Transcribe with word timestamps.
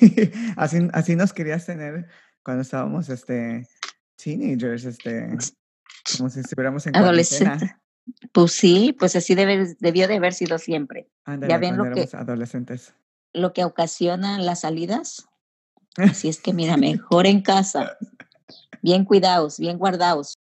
así, 0.56 0.88
así 0.92 1.16
nos 1.16 1.32
querías 1.32 1.66
tener 1.66 2.08
cuando 2.42 2.62
estábamos 2.62 3.08
este, 3.08 3.66
teenagers, 4.16 4.84
este, 4.84 5.36
como 6.16 6.30
si 6.30 6.40
estuviéramos 6.40 6.86
en 6.86 6.96
Adolescentes. 6.96 7.70
Pues 8.32 8.52
sí, 8.52 8.94
pues 8.98 9.16
así 9.16 9.34
debe, 9.34 9.76
debió 9.80 10.06
de 10.06 10.16
haber 10.16 10.32
sido 10.32 10.58
siempre. 10.58 11.08
ya 11.26 11.58
ven 11.58 11.76
lo 11.76 11.92
que, 11.92 12.08
adolescentes. 12.12 12.94
Lo 13.32 13.52
que 13.52 13.64
ocasiona 13.64 14.38
las 14.38 14.60
salidas. 14.60 15.26
Así 15.96 16.28
es 16.28 16.40
que 16.40 16.52
mira, 16.52 16.76
mejor 16.76 17.26
en 17.26 17.40
casa. 17.40 17.96
Bien 18.82 19.04
cuidados, 19.04 19.58
bien 19.58 19.78
guardados. 19.78 20.35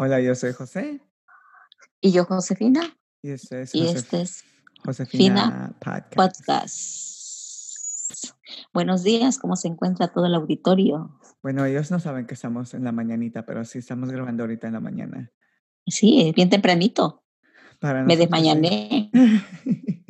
Hola, 0.00 0.20
yo 0.20 0.32
soy 0.36 0.52
José. 0.52 1.00
Y 2.00 2.12
yo, 2.12 2.24
Josefina. 2.24 2.96
Y 3.20 3.32
este 3.32 3.62
es, 3.62 3.74
este 3.74 4.24
Josefina 4.84 5.76
Podcast. 6.14 7.10
Buenos 8.72 9.02
días, 9.02 9.40
¿cómo 9.40 9.56
se 9.56 9.66
encuentra 9.66 10.06
todo 10.06 10.26
el 10.26 10.36
auditorio? 10.36 11.18
Bueno, 11.42 11.64
ellos 11.64 11.90
no 11.90 11.98
saben 11.98 12.28
que 12.28 12.34
estamos 12.34 12.74
en 12.74 12.84
la 12.84 12.92
mañanita, 12.92 13.44
pero 13.44 13.64
sí 13.64 13.78
estamos 13.78 14.12
grabando 14.12 14.44
ahorita 14.44 14.68
en 14.68 14.74
la 14.74 14.80
mañana. 14.80 15.32
Sí, 15.84 16.32
bien 16.32 16.48
tempranito. 16.48 17.24
Me 18.06 18.16
desmañané. 18.16 19.10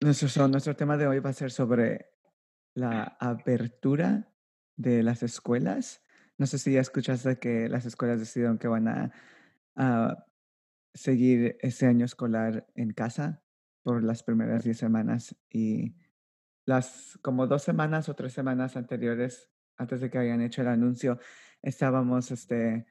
nuestro, 0.00 0.48
nuestro 0.48 0.74
tema 0.74 0.96
de 0.96 1.06
hoy 1.06 1.20
va 1.20 1.30
a 1.30 1.34
ser 1.34 1.52
sobre 1.52 2.10
la 2.74 3.16
apertura 3.20 4.28
de 4.74 5.04
las 5.04 5.22
escuelas 5.22 6.02
no 6.38 6.46
sé 6.46 6.58
si 6.58 6.72
ya 6.72 6.80
escuchaste 6.80 7.38
que 7.38 7.68
las 7.68 7.84
escuelas 7.84 8.20
decidieron 8.20 8.58
que 8.58 8.68
van 8.68 8.88
a, 8.88 10.24
seguir 10.94 11.56
ese 11.60 11.86
año 11.86 12.04
escolar 12.04 12.66
en 12.74 12.92
casa 12.92 13.40
por 13.84 14.02
las 14.02 14.24
primeras 14.24 14.64
10 14.64 14.76
semanas 14.76 15.36
y 15.48 15.94
las 16.64 17.18
como 17.22 17.46
dos 17.46 17.62
semanas 17.62 18.08
o 18.08 18.14
tres 18.14 18.32
semanas 18.32 18.76
anteriores, 18.76 19.48
antes 19.76 20.00
de 20.00 20.10
que 20.10 20.18
hayan 20.18 20.40
hecho 20.40 20.62
el 20.62 20.68
anuncio, 20.68 21.20
estábamos, 21.62 22.32
este, 22.32 22.86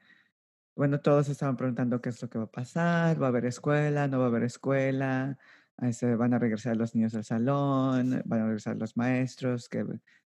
bueno, 0.74 1.00
todos 1.00 1.28
estaban 1.28 1.56
preguntando 1.56 2.00
qué 2.00 2.08
es 2.08 2.22
lo 2.22 2.30
que 2.30 2.38
va 2.38 2.44
a 2.44 2.50
pasar, 2.50 3.20
va 3.20 3.26
a 3.26 3.28
haber 3.28 3.44
escuela, 3.44 4.08
no 4.08 4.18
va 4.18 4.26
a 4.26 4.28
haber 4.28 4.44
escuela, 4.44 5.38
van 5.76 6.34
a 6.34 6.38
regresar 6.38 6.76
los 6.76 6.94
niños 6.94 7.14
al 7.14 7.24
salón, 7.24 8.22
van 8.24 8.40
a 8.40 8.44
regresar 8.46 8.76
los 8.76 8.96
maestros, 8.96 9.68
qué, 9.68 9.84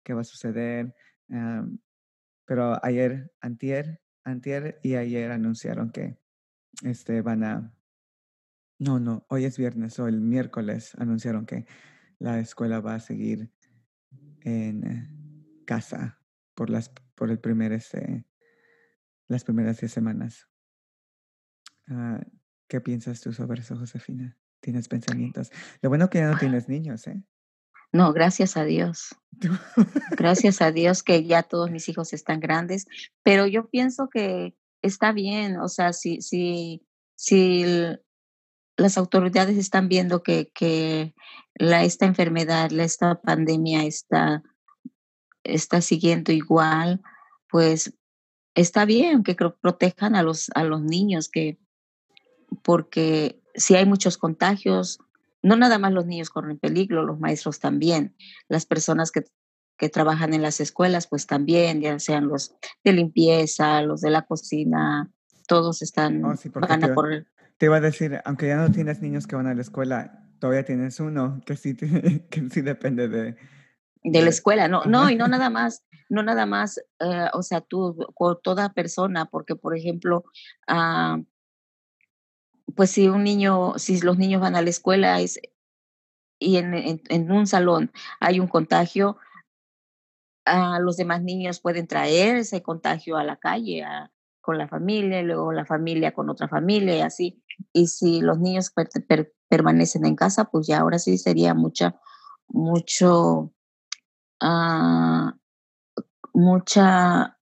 qué 0.04 0.14
va 0.14 0.22
a 0.22 0.24
suceder. 0.24 0.96
Pero 2.48 2.84
ayer, 2.84 3.32
antier, 3.42 4.02
antier 4.24 4.80
y 4.82 4.96
ayer 4.96 5.30
anunciaron 5.32 5.92
que 5.92 6.18
este, 6.84 7.22
van 7.22 7.44
a... 7.44 7.74
No, 8.80 9.00
no, 9.00 9.26
hoy 9.30 9.46
es 9.46 9.58
viernes 9.58 10.00
o 10.00 10.08
el 10.08 10.22
miércoles 10.22 10.96
anunciaron 10.98 11.46
que 11.46 11.68
la 12.18 12.40
escuela 12.40 12.80
va 12.80 12.96
a 12.96 13.00
seguir 13.00 13.52
en 14.42 15.62
casa 15.66 16.20
por 16.56 16.70
las 16.72 16.92
por 17.18 17.32
el 17.32 17.40
primer 17.40 17.74
este, 17.74 18.26
las 19.28 19.44
primeras 19.44 19.80
10 19.80 19.92
semanas. 19.92 20.48
Ah, 21.88 22.22
¿Qué 22.68 22.80
piensas 22.80 23.22
tú 23.22 23.34
sobre 23.34 23.62
eso, 23.62 23.76
Josefina? 23.76 24.38
¿Tienes 24.60 24.88
pensamientos? 24.88 25.52
Lo 25.82 25.90
bueno 25.90 26.10
que 26.10 26.20
ya 26.20 26.32
no 26.32 26.38
tienes 26.38 26.70
niños, 26.70 27.08
¿eh? 27.08 27.24
No, 27.98 28.14
gracias 28.14 28.58
a 28.58 28.64
Dios. 28.64 29.16
Gracias 30.12 30.62
a 30.62 30.72
Dios 30.72 31.02
que 31.02 31.26
ya 31.26 31.42
todos 31.42 31.72
mis 31.72 31.90
hijos 31.90 32.14
están 32.14 32.40
grandes, 32.40 32.86
pero 33.24 33.48
yo 33.48 33.70
pienso 33.70 34.08
que 34.08 34.56
está 34.84 35.12
bien, 35.12 35.60
o 35.60 35.68
sea, 35.68 35.94
si, 35.94 36.22
si, 36.22 36.86
si 37.16 37.66
las 38.76 39.00
autoridades 39.00 39.58
están 39.58 39.90
viendo 39.90 40.22
que, 40.22 40.52
que 40.54 41.16
la, 41.56 41.84
esta 41.84 42.06
enfermedad, 42.06 42.72
esta 42.72 43.20
pandemia 43.20 43.84
está, 43.86 44.44
está 45.44 45.82
siguiendo 45.82 46.32
igual, 46.32 47.02
pues 47.50 47.96
está 48.54 48.86
bien 48.86 49.24
que 49.24 49.34
protejan 49.34 50.16
a 50.16 50.22
los, 50.22 50.52
a 50.54 50.64
los 50.64 50.84
niños, 50.84 51.30
que, 51.30 51.58
porque 52.62 53.42
si 53.56 53.74
hay 53.74 53.88
muchos 53.88 54.20
contagios, 54.20 55.00
no 55.42 55.56
nada 55.56 55.80
más 55.80 55.94
los 55.94 56.06
niños 56.06 56.30
corren 56.30 56.58
peligro, 56.58 57.04
los 57.04 57.20
maestros 57.20 57.60
también, 57.60 58.16
las 58.48 58.66
personas 58.66 59.12
que, 59.12 59.26
que 59.78 59.90
trabajan 59.90 60.34
en 60.34 60.42
las 60.42 60.60
escuelas, 60.60 61.08
pues 61.08 61.28
también, 61.28 61.82
ya 61.82 62.00
sean 62.00 62.28
los 62.28 62.56
de 62.84 62.94
limpieza, 62.94 63.82
los 63.82 64.02
de 64.02 64.10
la 64.10 64.24
cocina, 64.24 65.12
todos 65.48 65.82
están, 65.82 66.24
oh, 66.26 66.36
van 66.56 66.84
a 66.84 66.94
correr. 66.94 67.28
Te 67.58 67.68
iba 67.68 67.78
a 67.78 67.82
decir, 67.82 68.22
aunque 68.26 68.48
ya 68.48 68.58
no 68.58 68.72
tienes 68.72 69.02
niños 69.02 69.26
que 69.26 69.36
van 69.36 69.48
a 69.48 69.56
la 69.56 69.62
escuela, 69.62 70.24
todavía 70.40 70.64
tienes 70.64 71.00
uno 71.00 71.42
que 71.46 71.56
sí, 71.56 71.76
que 72.30 72.50
sí 72.50 72.62
depende 72.62 73.08
de... 73.08 73.36
De 74.04 74.22
la 74.22 74.30
escuela, 74.30 74.68
no, 74.68 74.86
no, 74.86 75.10
y 75.10 75.16
no 75.16 75.28
nada 75.28 75.50
más, 75.50 75.84
no 76.08 76.24
nada 76.24 76.46
más, 76.46 76.78
eh, 77.00 77.28
o 77.34 77.42
sea, 77.44 77.62
tú, 77.62 77.98
toda 78.42 78.74
persona, 78.74 79.26
porque 79.26 79.56
por 79.56 79.76
ejemplo, 79.76 80.24
uh, 80.70 81.24
pues 82.76 82.92
si 82.92 83.08
un 83.08 83.24
niño, 83.24 83.74
si 83.78 84.00
los 84.02 84.18
niños 84.18 84.42
van 84.42 84.56
a 84.56 84.62
la 84.62 84.70
escuela 84.70 85.20
es, 85.20 85.40
y 86.40 86.58
en, 86.58 86.74
en, 86.74 87.32
un 87.32 87.48
salón 87.48 87.92
hay 88.20 88.40
un 88.40 88.48
contagio, 88.48 89.18
a 90.46 90.80
los 90.80 90.98
demás 90.98 91.24
niños 91.24 91.60
pueden 91.60 91.88
traer 91.88 92.38
ese 92.38 92.62
contagio 92.62 93.18
a 93.18 93.24
la 93.24 93.38
calle, 93.38 93.86
con 94.48 94.58
la 94.58 94.70
familia, 94.70 95.22
luego 95.24 95.52
la 95.52 95.66
familia 95.66 96.14
con 96.14 96.30
otra 96.30 96.48
familia 96.48 96.96
y 96.96 97.02
así. 97.02 97.44
Y 97.74 97.88
si 97.88 98.22
los 98.22 98.40
niños 98.40 98.72
permanecen 99.50 100.06
en 100.06 100.16
casa, 100.16 100.46
pues 100.46 100.68
ya 100.68 100.80
ahora 100.80 101.00
sí 101.00 101.18
sería 101.18 101.54
mucha, 101.54 102.00
mucho, 102.48 103.52
uh, 104.42 105.32
mucha 106.34 107.38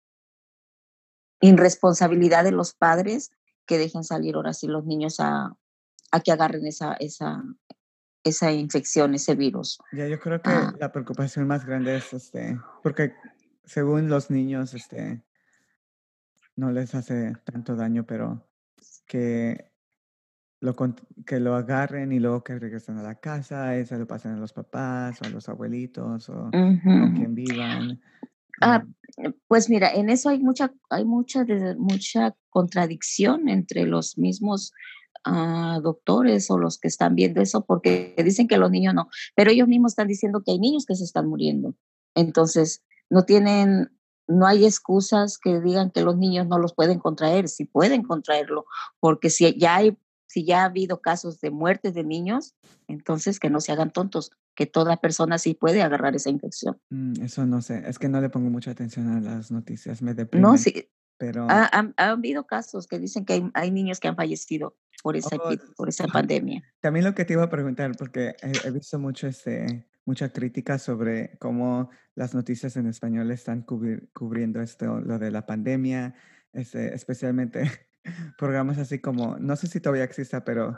irresponsabilidad 1.41 2.43
de 2.43 2.51
los 2.51 2.73
padres 2.73 3.31
que 3.65 3.77
dejen 3.77 4.03
salir 4.03 4.35
ahora 4.35 4.53
sí 4.53 4.67
los 4.67 4.85
niños 4.85 5.19
a, 5.19 5.55
a 6.11 6.19
que 6.19 6.31
agarren 6.31 6.65
esa, 6.65 6.93
esa, 6.93 7.43
esa 8.23 8.51
infección, 8.51 9.15
ese 9.15 9.35
virus. 9.35 9.79
Ya, 9.91 10.07
yo 10.07 10.19
creo 10.19 10.41
que 10.41 10.49
ah. 10.49 10.73
la 10.79 10.91
preocupación 10.91 11.47
más 11.47 11.65
grande 11.65 11.95
es, 11.97 12.13
este, 12.13 12.59
porque 12.83 13.13
según 13.63 14.09
los 14.09 14.29
niños, 14.29 14.73
este, 14.73 15.23
no 16.55 16.71
les 16.71 16.95
hace 16.95 17.33
tanto 17.43 17.75
daño, 17.75 18.05
pero 18.05 18.47
que 19.05 19.71
lo, 20.59 20.75
que 21.25 21.39
lo 21.39 21.55
agarren 21.55 22.11
y 22.11 22.19
luego 22.19 22.43
que 22.43 22.57
regresen 22.57 22.97
a 22.97 23.03
la 23.03 23.15
casa, 23.15 23.75
eso 23.75 23.95
lo 23.97 24.07
pasen 24.07 24.33
a 24.33 24.37
los 24.37 24.53
papás 24.53 25.21
o 25.21 25.25
a 25.25 25.29
los 25.29 25.47
abuelitos 25.49 26.29
o 26.29 26.49
con 26.51 27.13
quien 27.15 27.35
vivan. 27.35 28.01
Ah, 28.61 28.83
pues 29.47 29.69
mira, 29.69 29.93
en 29.93 30.09
eso 30.09 30.29
hay 30.29 30.39
mucha, 30.39 30.73
hay 30.89 31.05
mucha, 31.05 31.45
mucha 31.77 32.35
contradicción 32.49 33.47
entre 33.47 33.85
los 33.85 34.17
mismos 34.17 34.73
ah, 35.23 35.79
doctores 35.81 36.49
o 36.51 36.57
los 36.57 36.77
que 36.77 36.87
están 36.87 37.15
viendo 37.15 37.41
eso, 37.41 37.65
porque 37.65 38.13
dicen 38.23 38.47
que 38.47 38.57
los 38.57 38.71
niños 38.71 38.93
no, 38.93 39.09
pero 39.35 39.51
ellos 39.51 39.67
mismos 39.67 39.93
están 39.93 40.07
diciendo 40.07 40.43
que 40.43 40.51
hay 40.51 40.59
niños 40.59 40.85
que 40.85 40.95
se 40.95 41.03
están 41.03 41.27
muriendo. 41.27 41.75
Entonces, 42.13 42.83
no 43.09 43.23
tienen, 43.23 43.91
no 44.27 44.47
hay 44.47 44.65
excusas 44.65 45.37
que 45.37 45.59
digan 45.61 45.91
que 45.91 46.01
los 46.01 46.17
niños 46.17 46.47
no 46.47 46.59
los 46.59 46.73
pueden 46.73 46.99
contraer, 46.99 47.47
si 47.47 47.65
pueden 47.65 48.03
contraerlo, 48.03 48.65
porque 48.99 49.29
si 49.29 49.57
ya 49.57 49.75
hay, 49.75 49.97
si 50.27 50.45
ya 50.45 50.61
ha 50.61 50.65
habido 50.65 51.01
casos 51.01 51.39
de 51.39 51.51
muertes 51.51 51.93
de 51.93 52.03
niños, 52.03 52.55
entonces 52.87 53.39
que 53.39 53.49
no 53.49 53.61
se 53.61 53.71
hagan 53.71 53.91
tontos 53.91 54.31
que 54.55 54.65
toda 54.65 54.97
persona 54.97 55.37
sí 55.37 55.53
puede 55.53 55.81
agarrar 55.81 56.15
esa 56.15 56.29
infección. 56.29 56.79
Mm, 56.89 57.21
eso 57.23 57.45
no 57.45 57.61
sé, 57.61 57.83
es 57.87 57.99
que 57.99 58.09
no 58.09 58.21
le 58.21 58.29
pongo 58.29 58.49
mucha 58.49 58.71
atención 58.71 59.09
a 59.09 59.19
las 59.19 59.51
noticias, 59.51 60.01
me 60.01 60.13
deprime. 60.13 60.41
No, 60.41 60.57
sí, 60.57 60.89
pero... 61.17 61.47
Ha, 61.49 61.93
habido 61.97 62.47
casos 62.47 62.87
que 62.87 62.99
dicen 62.99 63.25
que 63.25 63.49
hay, 63.53 63.71
niños 63.71 63.99
que 63.99 64.07
han 64.07 64.15
fallecido 64.15 64.77
por 65.03 65.15
esa, 65.15 65.35
oh, 65.35 65.53
por 65.75 65.89
esa 65.89 66.07
pandemia. 66.07 66.63
También 66.81 67.05
lo 67.05 67.13
que 67.13 67.25
te 67.25 67.33
iba 67.33 67.43
a 67.43 67.49
preguntar, 67.49 67.91
porque 67.97 68.35
he, 68.41 68.71
visto 68.71 68.97
mucho 68.97 69.27
este, 69.27 69.85
mucha 70.05 70.29
crítica 70.29 70.79
sobre 70.79 71.37
cómo 71.37 71.89
las 72.15 72.33
noticias 72.33 72.77
en 72.77 72.87
español 72.87 73.31
están 73.31 73.61
cubriendo 73.61 74.61
esto, 74.61 74.99
lo 75.01 75.19
de 75.19 75.31
la 75.31 75.45
pandemia, 75.45 76.15
este, 76.53 76.93
especialmente 76.95 77.69
programas 78.37 78.77
así 78.77 78.99
como, 78.99 79.37
no 79.37 79.55
sé 79.55 79.67
si 79.67 79.79
todavía 79.79 80.03
exista, 80.03 80.43
pero 80.43 80.77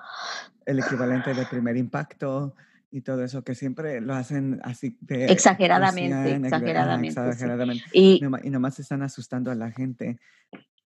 el 0.65 0.79
equivalente 0.79 1.33
de 1.33 1.45
primer 1.45 1.77
impacto, 1.77 2.55
y 2.91 3.01
todo 3.01 3.23
eso, 3.23 3.43
que 3.43 3.55
siempre 3.55 4.01
lo 4.01 4.13
hacen 4.13 4.59
así 4.63 4.97
de... 5.01 5.25
Exageradamente, 5.25 6.35
exageradamente. 6.35 7.19
exageradamente. 7.19 7.83
Y, 7.91 8.21
y, 8.43 8.49
nomás 8.49 8.79
están 8.79 9.03
asustando 9.03 9.51
a 9.51 9.55
la 9.55 9.71
gente. 9.71 10.19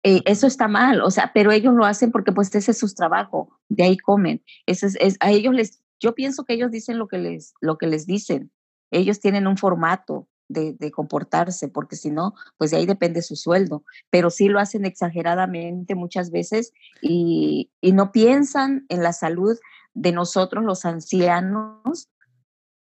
eh, 0.04 0.22
eso 0.26 0.48
está 0.48 0.68
mal, 0.68 1.02
o 1.02 1.12
sea, 1.12 1.32
pero 1.34 1.52
ellos 1.52 1.74
lo 1.76 1.86
hacen 1.86 2.12
porque 2.12 2.32
pues 2.32 2.54
ese 2.56 2.72
es 2.72 2.80
su 2.80 2.94
trabajo, 2.94 3.58
de 3.70 3.84
ahí 3.84 3.98
comen. 3.98 4.44
Ese 4.66 4.88
es, 5.00 5.18
a 5.20 5.32
ellos 5.32 5.54
les, 5.54 5.82
yo 6.00 6.16
pienso 6.16 6.44
que 6.44 6.54
ellos 6.54 6.72
dicen 6.72 6.98
lo 6.98 7.08
que 7.08 7.20
les, 7.20 7.54
lo 7.62 7.78
que 7.78 7.88
les 7.88 8.06
dicen. 8.06 8.52
Ellos 8.90 9.20
tienen 9.20 9.48
un 9.48 9.58
formato 9.58 10.28
de, 10.50 10.74
de, 10.74 10.92
comportarse, 10.92 11.70
porque 11.70 11.96
si 11.96 12.12
no, 12.12 12.34
pues 12.58 12.72
de 12.72 12.78
ahí 12.78 12.86
depende 12.86 13.22
su 13.22 13.36
sueldo. 13.36 13.86
Pero 14.10 14.30
sí 14.30 14.50
lo 14.50 14.60
hacen 14.60 14.86
exageradamente 14.86 15.96
muchas 15.96 16.32
veces 16.32 16.74
y, 17.02 17.72
y 17.80 17.94
no 17.94 18.12
piensan 18.12 18.86
en 18.90 19.02
la 19.04 19.14
salud 19.14 19.58
de 19.94 20.12
nosotros 20.12 20.64
los 20.64 20.86
ancianos, 20.86 22.10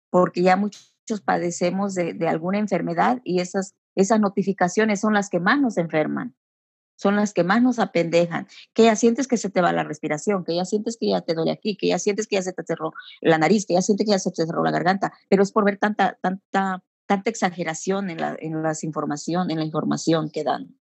porque 0.10 0.42
ya 0.42 0.56
muchos 0.56 1.22
padecemos 1.24 1.96
de, 1.96 2.14
de 2.14 2.28
alguna 2.28 2.60
enfermedad 2.60 3.22
y 3.24 3.40
esas, 3.40 3.76
esas 3.96 4.20
notificaciones 4.20 5.00
son 5.00 5.14
las 5.14 5.30
que 5.30 5.40
más 5.40 5.60
nos 5.60 5.78
enferman 5.78 6.36
son 6.96 7.16
las 7.16 7.34
que 7.34 7.44
más 7.44 7.62
nos 7.62 7.80
apendejan, 7.80 8.48
que 8.74 8.84
ya 8.84 8.96
sientes 8.96 9.28
que 9.28 9.38
se 9.38 9.50
te 9.50 9.62
va 9.62 9.74
la 9.74 9.84
respiración, 9.84 10.44
que 10.44 10.56
ya 10.56 10.66
sientes 10.66 10.98
que 10.98 11.10
ya 11.10 11.22
te 11.22 11.34
duele 11.34 11.52
aquí, 11.52 11.76
que 11.76 11.88
ya 11.88 12.00
sientes 12.00 12.28
que 12.28 12.38
ya 12.38 12.42
se 12.42 12.54
te 12.54 12.64
cerró 12.64 12.94
la 13.22 13.38
nariz, 13.38 13.66
que 13.66 13.74
ya 13.74 13.82
sientes 13.82 14.06
que 14.06 14.12
ya 14.12 14.20
se 14.20 14.32
te 14.32 14.46
cerró 14.46 14.64
la 14.64 14.72
garganta, 14.72 15.12
pero 15.30 15.44
es 15.44 15.52
por 15.52 15.66
ver 15.66 15.78
tanta, 15.78 16.18
tanta, 16.22 16.84
tanta 17.06 17.30
exageración 17.30 18.10
en 18.10 18.22
la, 18.22 18.36
en 18.40 18.64
las 18.64 18.84
información, 18.84 19.52
en 19.52 19.58
la 19.58 19.66
información 19.66 20.30
que 20.30 20.44
dan. 20.44 20.78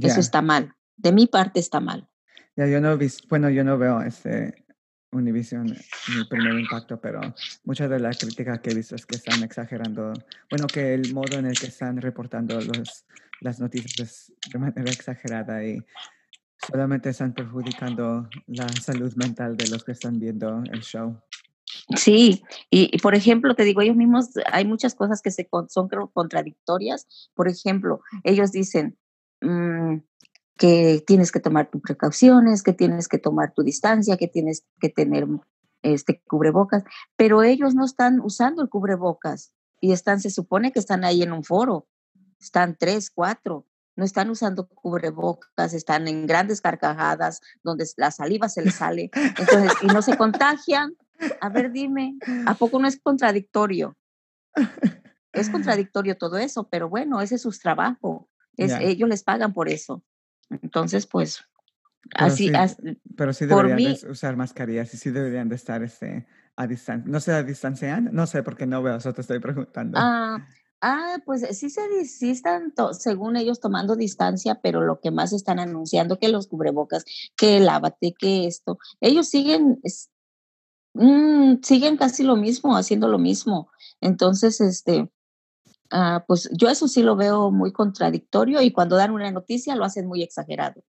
Eso 0.00 0.20
está 0.20 0.40
mal. 0.40 0.74
De 0.96 1.12
mi 1.12 1.26
parte 1.26 1.60
está 1.60 1.80
mal. 1.80 2.08
Ya, 2.56 2.66
yo 2.66 2.80
no 2.80 2.98
bueno, 3.28 3.50
yo 3.50 3.64
no 3.64 3.76
veo 3.78 4.02
este 4.02 4.64
Univision 5.12 5.66
mi 5.66 6.24
primer 6.28 6.58
impacto, 6.58 7.00
pero 7.00 7.20
mucha 7.64 7.88
de 7.88 7.98
la 7.98 8.12
crítica 8.12 8.60
que 8.62 8.70
he 8.70 8.74
visto 8.74 8.94
es 8.94 9.06
que 9.06 9.16
están 9.16 9.42
exagerando, 9.42 10.12
bueno, 10.50 10.66
que 10.68 10.94
el 10.94 11.12
modo 11.12 11.38
en 11.38 11.46
el 11.46 11.58
que 11.58 11.66
están 11.66 12.00
reportando 12.00 12.60
los 12.60 13.04
las 13.40 13.58
noticias 13.58 14.32
de 14.52 14.58
manera 14.58 14.90
exagerada 14.90 15.64
y 15.64 15.82
solamente 16.58 17.10
están 17.10 17.32
perjudicando 17.32 18.28
la 18.46 18.68
salud 18.68 19.12
mental 19.16 19.56
de 19.56 19.68
los 19.68 19.84
que 19.84 19.92
están 19.92 20.18
viendo 20.20 20.62
el 20.70 20.80
show. 20.82 21.18
Sí, 21.96 22.42
y, 22.70 22.98
por 22.98 23.14
ejemplo, 23.14 23.54
te 23.54 23.64
digo, 23.64 23.80
ellos 23.80 23.96
mismos, 23.96 24.30
hay 24.46 24.64
muchas 24.64 24.94
cosas 24.94 25.22
que 25.22 25.30
se 25.30 25.48
son 25.68 25.88
contradictorias. 26.12 27.30
Por 27.34 27.48
ejemplo, 27.48 28.02
ellos 28.24 28.52
dicen 28.52 28.98
mm, 29.40 29.96
que 30.60 31.02
tienes 31.06 31.32
que 31.32 31.40
tomar 31.40 31.70
tus 31.70 31.80
precauciones, 31.80 32.62
que 32.62 32.74
tienes 32.74 33.08
que 33.08 33.16
tomar 33.16 33.54
tu 33.54 33.62
distancia, 33.62 34.18
que 34.18 34.28
tienes 34.28 34.66
que 34.78 34.90
tener 34.90 35.26
este 35.80 36.22
cubrebocas, 36.28 36.84
pero 37.16 37.42
ellos 37.42 37.74
no 37.74 37.86
están 37.86 38.20
usando 38.20 38.60
el 38.60 38.68
cubrebocas 38.68 39.54
y 39.80 39.92
están, 39.92 40.20
se 40.20 40.28
supone 40.28 40.70
que 40.70 40.78
están 40.78 41.02
ahí 41.04 41.22
en 41.22 41.32
un 41.32 41.44
foro 41.44 41.88
están 42.38 42.76
tres, 42.78 43.10
cuatro, 43.10 43.66
no 43.96 44.04
están 44.04 44.30
usando 44.30 44.66
cubrebocas, 44.68 45.74
están 45.74 46.08
en 46.08 46.26
grandes 46.26 46.60
carcajadas 46.60 47.40
donde 47.62 47.86
la 47.96 48.10
saliva 48.10 48.48
se 48.48 48.62
les 48.62 48.74
sale, 48.74 49.10
entonces, 49.14 49.72
y 49.82 49.86
no 49.86 50.02
se 50.02 50.16
contagian. 50.16 50.94
A 51.40 51.50
ver, 51.50 51.70
dime, 51.70 52.16
¿a 52.46 52.54
poco 52.54 52.78
no 52.78 52.88
es 52.88 52.98
contradictorio? 52.98 53.96
Es 55.32 55.50
contradictorio 55.50 56.16
todo 56.16 56.38
eso, 56.38 56.68
pero 56.68 56.88
bueno, 56.88 57.20
ese 57.20 57.36
es 57.36 57.42
su 57.42 57.50
trabajo. 57.50 58.28
Es, 58.56 58.72
Ellos 58.80 59.08
les 59.08 59.22
pagan 59.22 59.52
por 59.52 59.68
eso. 59.68 60.02
Entonces, 60.50 61.06
pues, 61.06 61.44
así. 62.14 62.50
pero 63.16 63.32
sí 63.32 63.46
deberían 63.46 63.96
usar 64.10 64.36
mascarillas 64.36 64.92
y 64.94 64.96
sí 64.96 65.10
deberían 65.10 65.48
de 65.48 65.56
estar 65.56 65.82
este, 65.82 66.26
a 66.56 66.66
distancia. 66.66 67.10
¿No 67.10 67.20
se 67.20 67.44
distancian? 67.44 68.10
No 68.12 68.26
sé, 68.26 68.42
porque 68.42 68.66
no 68.66 68.82
veo, 68.82 68.96
eso 68.96 69.12
te 69.14 69.20
estoy 69.20 69.38
preguntando. 69.38 69.98
Ah, 70.00 70.46
Ah, 70.82 71.18
pues 71.26 71.42
sí 71.58 71.68
se 71.68 72.04
sí 72.06 72.30
están, 72.30 72.72
según 72.92 73.36
ellos, 73.36 73.60
tomando 73.60 73.96
distancia, 73.96 74.60
pero 74.62 74.80
lo 74.80 75.00
que 75.00 75.10
más 75.10 75.32
están 75.34 75.58
anunciando 75.58 76.18
que 76.18 76.30
los 76.30 76.46
cubrebocas, 76.46 77.04
que 77.36 77.60
lávate, 77.60 78.14
que 78.18 78.46
esto. 78.46 78.78
Ellos 79.00 79.28
siguen, 79.28 79.80
mm, 80.94 81.56
siguen 81.62 81.98
casi 81.98 82.22
lo 82.22 82.36
mismo, 82.36 82.76
haciendo 82.76 83.08
lo 83.08 83.18
mismo. 83.18 83.70
Entonces, 84.00 84.60
este, 84.62 85.10
ah, 85.90 86.24
pues 86.26 86.48
yo 86.52 86.68
eso 86.68 86.88
sí 86.88 87.02
lo 87.02 87.16
veo 87.16 87.50
muy 87.50 87.72
contradictorio 87.72 88.60
y 88.62 88.72
cuando 88.72 88.96
dan 88.96 89.12
una 89.12 89.30
noticia 89.30 89.76
lo 89.76 89.84
hacen 89.84 90.06
muy 90.06 90.22
exagerado. 90.22 90.82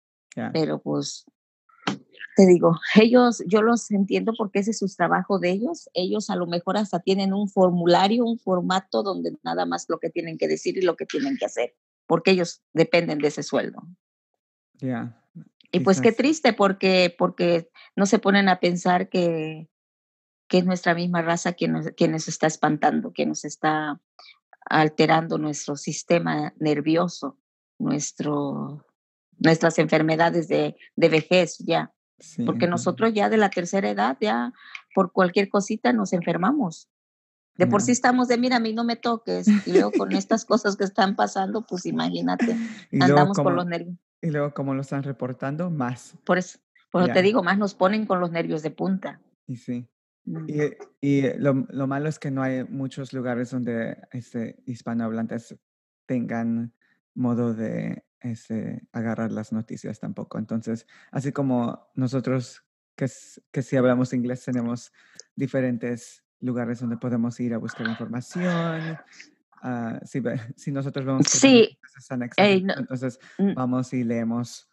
Pero 0.52 0.80
pues 0.80 1.26
te 2.36 2.46
digo, 2.46 2.78
ellos, 2.94 3.42
yo 3.46 3.62
los 3.62 3.90
entiendo 3.90 4.32
porque 4.36 4.60
ese 4.60 4.70
es 4.70 4.78
su 4.78 4.86
trabajo 4.86 5.38
de 5.38 5.50
ellos. 5.50 5.90
Ellos 5.94 6.30
a 6.30 6.36
lo 6.36 6.46
mejor 6.46 6.76
hasta 6.76 7.00
tienen 7.00 7.34
un 7.34 7.48
formulario, 7.48 8.24
un 8.24 8.38
formato 8.38 9.02
donde 9.02 9.36
nada 9.42 9.66
más 9.66 9.86
lo 9.88 9.98
que 9.98 10.10
tienen 10.10 10.38
que 10.38 10.48
decir 10.48 10.78
y 10.78 10.82
lo 10.82 10.96
que 10.96 11.06
tienen 11.06 11.36
que 11.36 11.46
hacer, 11.46 11.74
porque 12.06 12.30
ellos 12.30 12.62
dependen 12.72 13.18
de 13.18 13.28
ese 13.28 13.42
sueldo. 13.42 13.82
Ya. 14.78 15.16
Y 15.72 15.80
pues 15.80 16.00
qué 16.00 16.12
triste 16.12 16.52
porque, 16.52 17.14
porque 17.16 17.70
no 17.94 18.06
se 18.06 18.18
ponen 18.18 18.48
a 18.48 18.58
pensar 18.58 19.08
que, 19.08 19.68
que 20.48 20.58
es 20.58 20.64
nuestra 20.64 20.94
misma 20.94 21.22
raza 21.22 21.52
quien 21.52 21.72
nos, 21.72 21.88
quien 21.90 22.12
nos 22.12 22.26
está 22.26 22.46
espantando, 22.46 23.12
que 23.12 23.26
nos 23.26 23.44
está 23.44 24.00
alterando 24.66 25.38
nuestro 25.38 25.76
sistema 25.76 26.52
nervioso, 26.58 27.38
nuestro, 27.78 28.84
nuestras 29.38 29.78
enfermedades 29.78 30.48
de, 30.48 30.76
de 30.96 31.08
vejez 31.08 31.58
ya 31.58 31.92
porque 32.44 32.66
nosotros 32.66 33.12
ya 33.14 33.28
de 33.28 33.36
la 33.36 33.50
tercera 33.50 33.88
edad, 33.88 34.16
ya 34.20 34.52
por 34.94 35.12
cualquier 35.12 35.48
cosita 35.48 35.92
nos 35.92 36.12
enfermamos. 36.12 36.88
De 37.56 37.66
por 37.66 37.82
sí 37.82 37.92
estamos 37.92 38.28
de, 38.28 38.38
mira, 38.38 38.56
a 38.56 38.60
mí 38.60 38.72
no 38.72 38.84
me 38.84 38.96
toques. 38.96 39.46
Y 39.66 39.72
luego 39.72 39.92
con 39.92 40.12
estas 40.12 40.46
cosas 40.46 40.76
que 40.76 40.84
están 40.84 41.14
pasando, 41.14 41.66
pues 41.66 41.84
imagínate, 41.84 42.56
andamos 43.00 43.36
con 43.36 43.54
los 43.54 43.66
nervios. 43.66 43.96
Y 44.22 44.30
luego, 44.30 44.54
como 44.54 44.74
lo 44.74 44.80
están 44.80 45.02
reportando, 45.02 45.70
más. 45.70 46.14
Por 46.24 46.38
eso, 46.38 46.58
te 47.12 47.22
digo, 47.22 47.42
más 47.42 47.58
nos 47.58 47.74
ponen 47.74 48.06
con 48.06 48.20
los 48.20 48.30
nervios 48.30 48.62
de 48.62 48.70
punta. 48.70 49.20
Y 49.46 49.56
sí. 49.56 49.86
Y, 50.46 50.62
y 51.00 51.38
lo, 51.38 51.66
lo, 51.70 51.86
malo 51.86 52.08
es 52.08 52.18
que 52.18 52.30
no 52.30 52.42
hay 52.42 52.64
muchos 52.64 53.12
lugares 53.12 53.50
donde 53.50 53.96
este, 54.12 54.62
hispanohablantes 54.66 55.56
tengan 56.06 56.72
modo 57.14 57.54
de 57.54 58.04
este, 58.20 58.82
agarrar 58.92 59.32
las 59.32 59.52
noticias 59.52 59.98
tampoco. 59.98 60.38
Entonces, 60.38 60.86
así 61.10 61.32
como 61.32 61.88
nosotros 61.94 62.62
que, 62.96 63.06
que 63.50 63.62
si 63.62 63.76
hablamos 63.76 64.12
inglés 64.12 64.44
tenemos 64.44 64.92
diferentes 65.34 66.22
lugares 66.40 66.80
donde 66.80 66.96
podemos 66.96 67.38
ir 67.40 67.54
a 67.54 67.58
buscar 67.58 67.88
información. 67.88 68.98
Uh, 69.62 69.98
si, 70.04 70.22
si, 70.56 70.72
nosotros 70.72 71.04
vemos 71.04 71.24
que 71.24 71.38
sí. 71.38 71.78
están 71.98 72.22
entonces 72.22 73.18
mm. 73.38 73.54
vamos 73.54 73.92
y 73.92 74.04
leemos. 74.04 74.68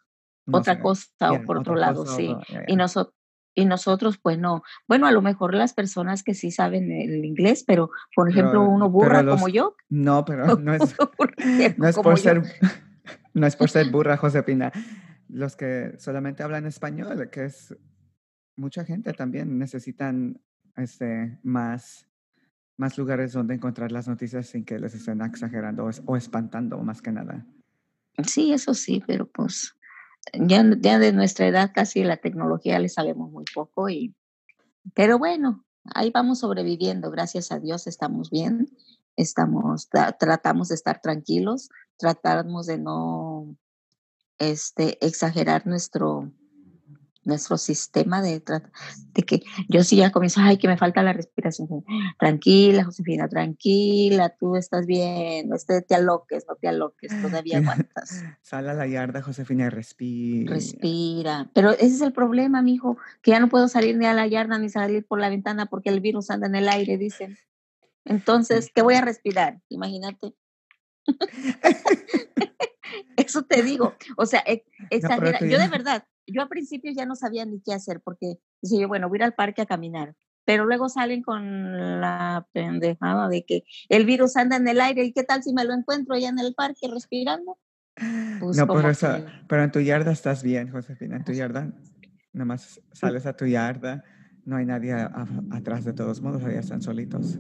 otra 0.52 0.80
cosa 0.80 1.32
o 1.32 1.44
por 1.44 1.58
otro 1.58 1.76
lado, 1.76 2.06
sí. 2.06 2.34
Y, 2.68 2.76
nosotros 2.76 3.17
y 3.58 3.66
nosotros, 3.66 4.20
pues 4.20 4.38
no. 4.38 4.62
Bueno, 4.88 5.08
a 5.08 5.12
lo 5.12 5.24
mejor 5.24 5.56
las 5.56 5.74
personas 5.74 6.22
que 6.22 6.36
sí 6.36 6.52
saben 6.52 6.92
el 6.92 7.26
inglés, 7.26 7.64
pero 7.66 7.90
por 8.16 8.30
ejemplo, 8.30 8.62
uno 8.62 8.88
burra 8.88 9.26
como 9.26 9.48
yo. 9.48 9.76
No, 9.90 10.24
pero 10.26 10.46
no 10.60 10.76
es, 10.76 10.96
no 11.78 11.88
es 11.88 11.96
por 11.98 12.20
ser 12.20 12.44
no 13.34 13.48
es 13.48 13.56
por 13.56 13.72
ser 13.72 13.90
burra, 13.90 14.16
Josepina. 14.16 14.72
Los 15.28 15.56
que 15.56 15.96
solamente 15.98 16.44
hablan 16.44 16.68
español, 16.68 17.32
que 17.32 17.46
es 17.46 17.76
mucha 18.56 18.86
gente 18.86 19.12
también, 19.14 19.58
necesitan 19.58 20.40
este, 20.76 21.40
más, 21.42 22.08
más 22.78 22.96
lugares 23.00 23.34
donde 23.34 23.56
encontrar 23.56 23.92
las 23.92 24.08
noticias 24.08 24.46
sin 24.46 24.66
que 24.66 24.78
les 24.78 24.94
estén 24.94 25.20
exagerando 25.24 25.90
o, 26.06 26.16
espantando, 26.16 26.78
más 26.84 27.02
que 27.02 27.12
nada. 27.12 27.44
Sí, 28.24 28.54
eso 28.54 28.76
sí, 28.76 29.04
pero 29.08 29.26
pues 29.26 29.76
ya, 30.34 30.64
ya 30.80 31.00
de 31.00 31.14
nuestra 31.14 31.48
edad 31.48 31.72
casi 31.74 32.04
la 32.04 32.18
tecnología 32.18 32.80
le 32.80 32.90
sabemos 32.90 33.32
muy 33.32 33.46
poco 33.54 33.90
y 33.90 34.16
pero 34.94 35.18
bueno, 35.18 35.66
ahí 35.94 36.12
vamos 36.12 36.40
sobreviviendo, 36.40 37.12
gracias 37.12 37.52
a 37.52 37.60
Dios 37.60 37.88
estamos 37.88 38.30
bien, 38.30 38.70
estamos 39.16 39.90
tratamos 40.20 40.70
de 40.70 40.76
estar 40.76 41.02
tranquilos, 41.02 41.70
tratamos 41.98 42.68
de 42.68 42.78
no 42.78 43.58
este, 44.40 45.04
exagerar 45.06 45.66
nuestro, 45.68 46.32
nuestro 47.28 47.58
sistema 47.58 48.22
de, 48.22 48.42
de 49.14 49.24
que 49.24 49.44
yo 49.68 49.84
sí 49.84 49.98
ya 49.98 50.12
comienzo, 50.12 50.42
ay, 50.42 50.58
que 50.58 50.68
me 50.68 50.78
falta 50.78 51.04
la 51.04 51.14
respiración. 51.14 51.68
Tranquila, 52.18 52.86
Josefina, 52.86 53.28
tranquila, 53.28 54.30
tú 54.30 54.56
estás 54.56 54.86
bien, 54.86 55.50
no 55.50 55.56
este, 55.56 55.82
te 55.82 55.96
aloques, 55.96 56.46
no 56.48 56.56
te 56.56 56.68
aloques, 56.68 57.12
todavía 57.22 57.58
aguantas. 57.60 58.24
Sal 58.42 58.70
a 58.70 58.74
la 58.74 58.88
yarda, 58.88 59.22
Josefina, 59.22 59.70
respira. 59.70 60.54
Respira. 60.54 61.52
Pero 61.54 61.72
ese 61.72 61.86
es 61.88 62.02
el 62.02 62.14
problema, 62.14 62.62
mijo, 62.62 62.98
que 63.22 63.32
ya 63.32 63.40
no 63.40 63.50
puedo 63.50 63.68
salir 63.68 63.98
ni 63.98 64.06
a 64.06 64.14
la 64.14 64.26
yarda 64.26 64.58
ni 64.58 64.70
salir 64.70 65.06
por 65.06 65.20
la 65.20 65.30
ventana 65.30 65.68
porque 65.68 65.90
el 65.90 66.00
virus 66.00 66.32
anda 66.32 66.48
en 66.48 66.56
el 66.56 66.70
aire, 66.70 66.98
dicen. 66.98 67.38
Entonces, 68.06 68.72
¿qué 68.74 68.82
voy 68.82 68.96
a 68.96 69.02
respirar? 69.02 69.62
Imagínate. 69.70 70.34
Eso 73.18 73.44
te 73.44 73.64
digo, 73.64 73.96
o 74.16 74.26
sea, 74.26 74.44
exagera. 74.90 75.40
yo 75.40 75.58
de 75.58 75.68
verdad, 75.68 76.06
yo 76.28 76.42
al 76.42 76.50
principio 76.50 76.92
ya 76.96 77.06
no 77.06 77.16
sabía 77.16 77.46
ni 77.46 77.62
qué 77.62 77.74
hacer 77.74 78.02
porque 78.02 78.38
decía 78.62 78.82
yo, 78.82 78.88
bueno, 78.88 79.10
voy 79.10 79.18
a 79.18 79.20
ir 79.20 79.24
al 79.24 79.34
parque 79.34 79.62
a 79.62 79.66
caminar, 79.66 80.16
pero 80.46 80.66
luego 80.66 80.90
salen 80.90 81.24
con 81.24 82.00
la 82.02 82.48
pendejada 82.54 83.28
de 83.30 83.46
que 83.46 83.64
el 83.90 84.06
virus 84.06 84.36
anda 84.38 84.58
en 84.58 84.68
el 84.68 84.80
aire 84.82 85.04
y 85.06 85.14
qué 85.14 85.24
tal 85.24 85.44
si 85.44 85.54
me 85.54 85.66
lo 85.66 85.74
encuentro 85.74 86.16
allá 86.16 86.30
en 86.30 86.40
el 86.40 86.54
parque 86.54 86.88
respirando. 86.92 87.58
Pues, 88.40 88.58
No, 88.58 88.68
por 88.68 88.78
como 88.78 88.90
eso, 88.90 89.08
pero 89.48 89.64
en 89.64 89.72
tu 89.72 89.80
yarda 89.80 90.12
estás 90.12 90.44
bien, 90.44 90.70
Josefina. 90.72 91.16
En 91.18 91.24
tu 91.24 91.32
yarda, 91.32 91.74
nada 92.34 92.46
más 92.46 92.80
sales 92.94 93.26
a 93.26 93.36
tu 93.36 93.46
yarda, 93.46 94.04
no 94.46 94.58
hay 94.58 94.66
nadie 94.66 94.94
a- 94.94 95.06
a- 95.08 95.58
atrás 95.58 95.84
de 95.86 95.94
todos 95.94 96.22
modos, 96.22 96.44
ahí 96.44 96.56
están 96.56 96.82
solitos. 96.82 97.40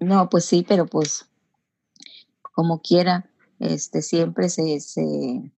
no, 0.00 0.28
pues 0.28 0.44
sí, 0.44 0.64
pero, 0.66 0.86
pues, 0.86 1.28
como 2.40 2.80
quiera, 2.80 3.30
este, 3.58 4.02
siempre 4.02 4.48
se 4.48 4.80
se 4.80 5.52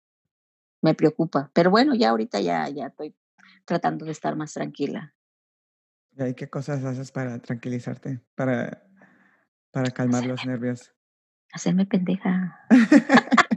me 0.83 0.95
preocupa. 0.95 1.51
Pero 1.55 1.71
bueno, 1.71 1.95
ya 1.95 2.11
ahorita 2.11 2.41
ya 2.41 2.69
ya 2.69 2.89
estoy 2.89 3.15
tratando 3.65 4.05
de 4.05 4.13
estar 4.13 4.37
más 4.37 4.53
tranquila. 4.53 5.15
¿Y 6.17 6.35
qué 6.35 6.51
cosas 6.51 6.85
haces 6.85 7.11
para 7.11 7.39
tranquilizarte, 7.39 8.21
para, 8.35 8.85
para 9.71 9.91
calmar 9.91 10.27
los 10.27 10.45
nervios? 10.45 10.93
hacerme 11.53 11.87
pendeja. 11.87 12.59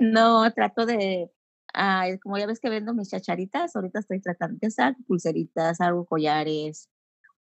No, 0.00 0.50
trato 0.54 0.86
de, 0.86 1.30
ay, 1.74 2.18
como 2.20 2.38
ya 2.38 2.46
ves 2.46 2.58
que 2.58 2.70
vendo 2.70 2.94
mis 2.94 3.10
chacharitas, 3.10 3.76
ahorita 3.76 3.98
estoy 3.98 4.18
tratando 4.22 4.56
de 4.58 4.68
hacer 4.68 4.96
pulseritas, 5.06 5.78
hago 5.82 6.06
collares, 6.06 6.88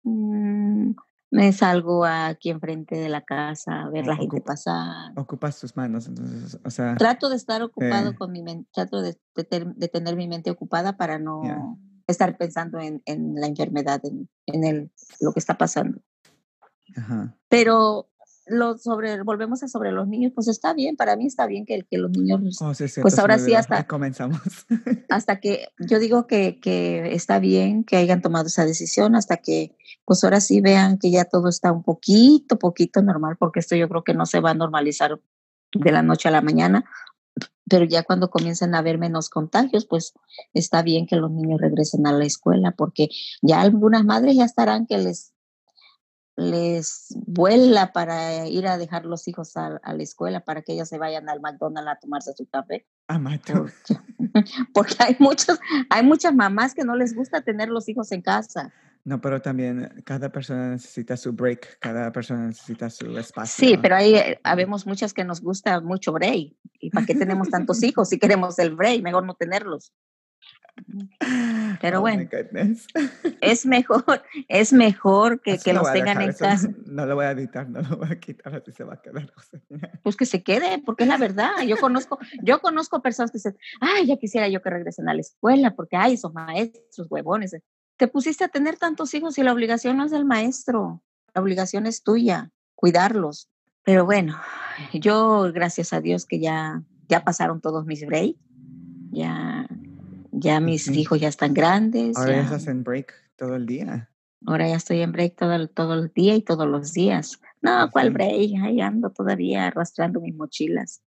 mm, 0.03 0.91
me 1.31 1.51
salgo 1.53 2.05
aquí 2.05 2.49
enfrente 2.49 2.95
de 2.95 3.09
la 3.09 3.21
casa 3.21 3.83
a 3.83 3.89
ver 3.89 4.05
la 4.07 4.15
gente 4.15 4.41
pasar. 4.41 5.11
ocupas 5.15 5.59
tus 5.59 5.75
manos, 5.77 6.07
entonces, 6.07 6.59
o 6.63 6.69
sea, 6.71 6.95
Trato 6.97 7.29
de 7.29 7.35
estar 7.35 7.61
ocupado 7.61 8.11
eh, 8.11 8.15
con 8.15 8.31
mi 8.31 8.41
mente, 8.41 8.69
trato 8.73 9.01
de, 9.01 9.17
de 9.35 9.43
ter- 9.43 9.75
de 9.75 9.87
tener 9.87 10.15
mi 10.15 10.27
mente 10.27 10.49
ocupada 10.49 10.97
para 10.97 11.19
no 11.19 11.77
estar 12.07 12.35
pensando 12.37 12.79
en, 12.79 13.01
en 13.05 13.35
la 13.35 13.45
enfermedad, 13.47 14.01
en, 14.03 14.27
en 14.47 14.63
el, 14.63 14.91
lo 15.19 15.31
que 15.31 15.39
está 15.39 15.57
pasando. 15.57 16.01
ajá. 16.97 17.35
Pero 17.47 18.09
lo 18.49 18.77
sobre, 18.77 19.21
volvemos 19.23 19.63
a 19.63 19.67
sobre 19.67 19.91
los 19.91 20.07
niños, 20.07 20.31
pues 20.33 20.47
está 20.47 20.73
bien, 20.73 20.95
para 20.95 21.15
mí 21.15 21.25
está 21.27 21.45
bien 21.45 21.65
que, 21.65 21.83
que 21.89 21.97
los 21.97 22.11
niños, 22.11 22.41
Oh, 22.61 22.73
sí, 22.73 22.87
cierto, 22.87 23.03
pues 23.03 23.19
ahora 23.19 23.37
sí 23.39 23.53
hasta, 23.53 23.83
comenzamos. 23.87 24.39
hasta 25.09 25.39
que 25.39 25.69
yo 25.79 25.99
digo 25.99 26.27
que, 26.27 26.59
que 26.59 27.13
está 27.13 27.39
bien 27.39 27.83
que 27.83 27.97
hayan 27.97 28.21
tomado 28.21 28.47
esa 28.47 28.65
decisión, 28.65 29.15
hasta 29.15 29.37
que 29.37 29.75
pues 30.05 30.23
ahora 30.23 30.41
sí 30.41 30.61
vean 30.61 30.97
que 30.97 31.11
ya 31.11 31.25
todo 31.25 31.49
está 31.49 31.71
un 31.71 31.83
poquito, 31.83 32.57
poquito 32.57 33.01
normal, 33.01 33.37
porque 33.37 33.59
esto 33.59 33.75
yo 33.75 33.87
creo 33.87 34.03
que 34.03 34.13
no 34.13 34.25
se 34.25 34.39
va 34.39 34.51
a 34.51 34.55
normalizar 34.55 35.19
de 35.73 35.91
la 35.91 36.01
noche 36.01 36.29
a 36.29 36.31
la 36.31 36.41
mañana, 36.41 36.83
pero 37.69 37.85
ya 37.85 38.03
cuando 38.03 38.29
comiencen 38.29 38.73
a 38.73 38.79
haber 38.79 38.97
menos 38.97 39.29
contagios, 39.29 39.85
pues 39.85 40.13
está 40.53 40.81
bien 40.81 41.05
que 41.05 41.15
los 41.15 41.31
niños 41.31 41.61
regresen 41.61 42.07
a 42.07 42.11
la 42.11 42.25
escuela, 42.25 42.71
porque 42.71 43.09
ya 43.41 43.61
algunas 43.61 44.03
madres 44.03 44.35
ya 44.35 44.45
estarán 44.45 44.87
que 44.87 44.97
les 44.97 45.33
les 46.39 47.07
vuela 47.27 47.91
para 47.93 48.47
ir 48.47 48.65
a 48.67 48.77
dejar 48.77 49.05
los 49.05 49.27
hijos 49.27 49.55
a, 49.57 49.77
a 49.83 49.93
la 49.93 50.03
escuela 50.03 50.39
para 50.45 50.61
que 50.61 50.73
ellos 50.73 50.87
se 50.89 50.97
vayan 50.97 51.29
al 51.29 51.41
McDonald's 51.41 51.91
a 51.91 51.99
tomarse 51.99 52.33
su 52.35 52.47
café 52.47 52.87
Amato. 53.07 53.53
porque, 53.53 54.51
porque 54.73 54.95
hay 54.99 55.15
muchos 55.19 55.59
hay 55.89 56.03
muchas 56.03 56.33
mamás 56.33 56.73
que 56.73 56.83
no 56.83 56.95
les 56.95 57.13
gusta 57.13 57.41
tener 57.41 57.69
los 57.69 57.87
hijos 57.89 58.11
en 58.11 58.21
casa 58.21 58.71
No, 59.05 59.19
pero 59.21 59.41
también 59.41 60.01
cada 60.05 60.29
persona 60.31 60.71
necesita 60.71 61.17
su 61.17 61.33
break, 61.33 61.79
cada 61.79 62.11
persona 62.11 62.47
necesita 62.47 62.89
su 62.89 63.05
sí 63.05 63.17
espacio. 63.17 63.81
pero 63.81 63.95
ahí 63.95 64.15
eh, 64.15 64.39
habemos 64.43 64.85
muchas 64.85 65.13
que 65.13 65.23
nos 65.23 65.41
gusta 65.41 65.81
mucho 65.81 66.11
break 66.13 66.55
y 66.79 66.89
para 66.91 67.05
qué 67.05 67.15
tenemos 67.15 67.49
tantos 67.49 67.81
hijos 67.83 68.09
si 68.09 68.17
queremos 68.19 68.57
el 68.59 68.75
break 68.75 69.01
mejor 69.01 69.25
no 69.25 69.33
tenerlos 69.35 69.93
pero 71.81 71.99
Oh 71.99 72.01
bueno 72.01 72.29
es 73.41 73.65
mejor 73.65 74.23
es 74.47 74.73
mejor 74.73 75.41
que, 75.41 75.57
que 75.57 75.73
lo 75.73 75.81
los 75.81 75.91
tengan 75.91 76.17
dejar, 76.17 76.23
en 76.23 76.29
eso 76.29 76.43
no, 76.43 76.49
casa 76.49 76.69
no 76.85 77.05
lo 77.05 77.15
voy 77.15 77.25
a 77.25 77.31
editar, 77.31 77.69
no 77.69 77.81
lo 77.81 77.97
voy 77.97 78.11
a 78.11 78.19
quitar, 78.19 78.55
así 78.55 78.71
se 78.71 78.83
va 78.83 78.95
a 78.95 79.01
quedar. 79.01 79.31
Pues 80.03 80.15
que 80.15 80.25
se 80.25 80.43
quede, 80.43 80.81
porque 80.85 81.03
es 81.03 81.09
la 81.09 81.17
verdad. 81.17 81.61
Yo 81.67 81.77
conozco, 81.77 82.19
yo 82.41 82.61
conozco 82.61 83.01
personas 83.01 83.31
que 83.31 83.37
dicen, 83.37 83.57
ay, 83.81 84.07
ya 84.07 84.17
quisiera 84.17 84.47
yo 84.47 84.61
que 84.61 84.69
regresen 84.69 85.09
a 85.09 85.13
la 85.13 85.21
escuela, 85.21 85.75
porque 85.75 85.95
ay, 85.97 86.13
esos 86.13 86.33
maestros 86.33 87.07
huevones. 87.09 87.55
Te 87.97 88.07
pusiste 88.07 88.43
a 88.45 88.47
tener 88.47 88.77
tantos 88.77 89.13
hijos 89.13 89.37
y 89.37 89.43
la 89.43 89.51
obligación 89.51 89.97
no 89.97 90.05
es 90.05 90.11
del 90.11 90.25
maestro, 90.25 91.03
la 91.33 91.41
obligación 91.41 91.85
es 91.85 92.01
tuya, 92.01 92.51
cuidarlos. 92.75 93.49
Pero 93.83 94.05
bueno, 94.05 94.39
yo 94.93 95.51
gracias 95.53 95.93
a 95.93 96.01
Dios 96.01 96.25
que 96.25 96.39
ya, 96.39 96.81
ya 97.07 97.23
pasaron 97.23 97.61
todos 97.61 97.85
mis 97.85 98.05
breaks, 98.05 98.39
ya, 99.11 99.67
ya 100.31 100.59
mis 100.59 100.83
sí, 100.83 101.01
hijos 101.01 101.19
ya 101.19 101.27
están 101.27 101.53
grandes, 101.53 102.17
ahora 102.17 102.33
ya 102.35 102.43
estás 102.43 102.67
en 102.67 102.83
break 102.83 103.13
todo 103.35 103.55
el 103.55 103.65
día. 103.65 104.09
ahora 104.45 104.67
ya 104.69 104.75
estoy 104.75 105.01
en 105.01 105.11
break 105.11 105.35
todo, 105.35 105.53
el- 105.53 105.69
todo 105.69 105.93
el 105.95 106.11
día 106.13 106.35
y 106.35 106.41
todos 106.41 106.67
los 106.67 106.93
días. 106.93 107.39
No, 107.61 107.89
¿cuál 107.91 108.11
break? 108.11 108.51
Ahí 108.63 108.79
ando 108.81 109.09
todavía 109.11 109.67
arrastrando 109.67 110.21
mis 110.21 110.35
mochilas, 110.35 111.01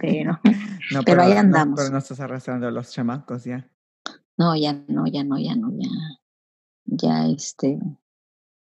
pero 0.00 0.38
No, 0.90 1.02
pero 1.04 1.22
ahí 1.22 1.30
pero 1.30 1.42
no, 1.48 1.74
pero 1.74 1.88
andamos. 1.88 1.90
no 1.90 1.98
estás 1.98 2.20
arrastrando 2.20 2.66
a 2.66 2.70
los 2.70 2.90
chamacos 2.90 3.44
ya. 3.44 3.68
No, 4.36 4.56
ya 4.56 4.72
no, 4.88 5.06
ya 5.06 5.22
no, 5.24 5.38
ya 5.38 5.54
no, 5.54 5.70
ya, 5.78 5.88
ya 6.86 7.26
este, 7.28 7.78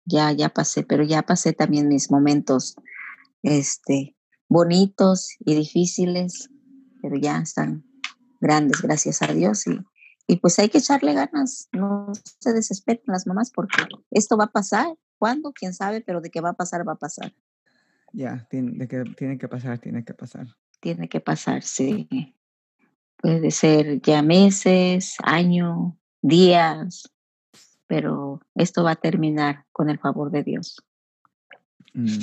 ya, 0.06 0.32
ya 0.32 0.50
pasé, 0.50 0.84
pero 0.84 1.04
ya 1.04 1.22
pasé 1.24 1.54
también 1.54 1.88
mis 1.88 2.10
momentos, 2.12 2.76
este, 3.44 4.16
bonitos 4.50 5.36
y 5.40 5.56
difíciles, 5.56 6.50
pero 7.02 7.18
ya 7.18 7.38
están 7.40 7.84
grandes, 8.40 8.82
gracias 8.82 9.22
a 9.22 9.34
Dios, 9.34 9.68
y, 9.68 9.80
y 10.28 10.38
pues 10.38 10.58
hay 10.60 10.70
que 10.70 10.80
echarle 10.80 11.14
ganas, 11.14 11.70
no 11.72 12.12
se 12.40 12.54
desesperen 12.54 13.04
las 13.08 13.28
mamás 13.28 13.52
porque 13.52 13.84
esto 14.12 14.38
va 14.38 14.46
a 14.46 14.52
pasar, 14.52 14.88
¿cuándo? 15.18 15.54
¿Quién 15.54 15.74
sabe? 15.74 16.02
Pero 16.02 16.22
de 16.22 16.30
que 16.30 16.42
va 16.42 16.50
a 16.50 16.54
pasar, 16.54 16.88
va 16.88 16.94
a 16.94 16.98
pasar, 16.98 17.34
Ya, 18.14 18.48
tiene, 18.50 18.72
de 18.78 18.88
que 18.88 19.04
tiene 19.16 19.38
que 19.38 19.48
pasar, 19.48 19.80
tiene 19.80 20.04
que 20.04 20.14
pasar. 20.14 20.48
tiene 20.80 21.08
que 21.10 21.20
pasar, 21.20 21.64
sí. 21.64 22.08
Puede 23.18 23.50
ser 23.52 24.00
ya 24.02 24.22
meses, 24.22 25.16
año, 25.24 25.98
días, 26.22 27.12
pero 27.88 28.42
esto 28.54 28.84
va 28.84 28.92
a 28.92 28.96
terminar 28.96 29.66
con 29.72 29.90
el 29.90 29.98
favor 29.98 30.30
de 30.30 30.44
Dios. 30.44 30.78
Mm. 31.94 32.18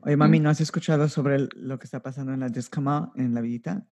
Oye, 0.00 0.16
mami, 0.16 0.40
¿no 0.40 0.50
has 0.50 0.60
escuchado 0.60 1.08
sobre 1.08 1.48
lo 1.54 1.78
que 1.78 1.84
está 1.84 2.02
pasando 2.02 2.32
en 2.32 2.40
la 2.40 2.48
Discoma, 2.48 3.12
en 3.14 3.34
la 3.34 3.40
villita? 3.40 3.86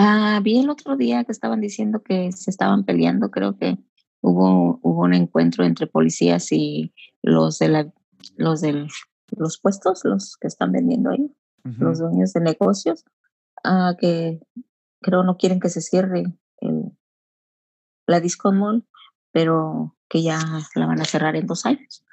Ah, 0.00 0.40
vi 0.42 0.60
el 0.60 0.70
otro 0.70 0.96
día 0.96 1.24
que 1.24 1.32
estaban 1.32 1.60
diciendo 1.60 2.02
que 2.02 2.30
se 2.32 2.50
estaban 2.50 2.84
peleando, 2.84 3.30
creo 3.30 3.56
que 3.58 3.78
hubo, 4.20 4.78
hubo 4.82 5.02
un 5.02 5.12
encuentro 5.14 5.64
entre 5.64 5.86
policías 5.88 6.52
y 6.52 6.94
los 7.22 7.58
de 7.58 7.68
la, 7.68 7.92
los 8.36 8.60
del, 8.60 8.86
los 9.36 9.58
puestos, 9.58 10.02
los 10.04 10.36
que 10.40 10.46
están 10.46 10.70
vendiendo 10.72 11.10
ahí, 11.10 11.34
los 11.80 11.98
dueños 11.98 12.32
de 12.32 12.40
negocios, 12.40 13.04
ah, 13.64 13.94
que 13.98 14.40
creo 15.00 15.24
no 15.24 15.36
quieren 15.36 15.58
que 15.58 15.68
se 15.68 15.80
cierre 15.80 16.24
el, 16.60 16.96
la 18.06 18.20
Disco 18.20 18.52
Mall, 18.52 18.86
pero 19.32 19.96
que 20.08 20.22
ya 20.22 20.38
la 20.76 20.86
van 20.86 21.00
a 21.00 21.04
cerrar 21.04 21.34
en 21.36 21.46
dos 21.46 21.66
años. 21.66 22.04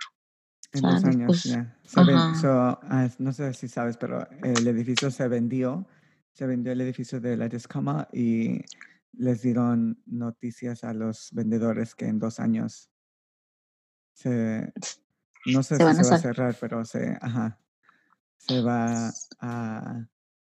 O 0.73 0.77
En 0.77 0.81
sea, 0.81 0.89
dos 0.89 1.05
años, 1.05 1.43
después, 1.43 1.43
ya. 1.45 1.77
Se 1.85 2.03
ven- 2.03 2.17
ajá, 2.17 2.33
so, 2.35 2.49
ah, 2.51 3.07
no 3.19 3.31
sé 3.31 3.53
si 3.53 3.67
sabes, 3.67 3.95
pero 3.97 4.27
el 4.43 4.67
edificio 4.67 5.09
se 5.11 5.27
vendió. 5.27 5.85
Se 6.35 6.45
vendió 6.45 6.73
el 6.73 6.81
edificio 6.81 7.21
de 7.21 7.37
la 7.37 7.47
Discoma 7.47 8.09
y 8.11 8.59
les 9.13 9.41
dieron 9.41 10.01
noticias 10.05 10.83
a 10.83 10.93
los 10.93 11.29
vendedores 11.31 11.95
que 11.95 12.07
en 12.07 12.19
dos 12.19 12.41
años 12.41 12.91
se, 14.13 14.73
no 15.45 15.63
sé 15.63 15.75
se 15.75 15.77
si 15.77 15.83
van 15.83 15.95
se 15.95 16.09
va 16.09 16.15
a 16.15 16.19
cerrar. 16.19 16.57
pero 16.59 16.83
se, 16.83 17.17
ajá, 17.21 17.57
se 18.35 18.61
va 18.61 19.11
a 19.39 20.05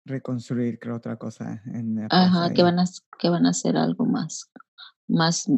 reconstruir, 0.03 0.79
creo, 0.79 0.98
otra 0.98 1.15
cosa 1.15 1.62
en 1.67 2.05
Ajá, 2.09 2.53
que 2.53 2.62
van 2.62 2.79
a, 2.79 2.83
que 3.17 3.29
van 3.29 3.45
a 3.45 3.51
hacer 3.51 3.77
algo 3.77 4.05
más, 4.05 4.51
más, 5.07 5.50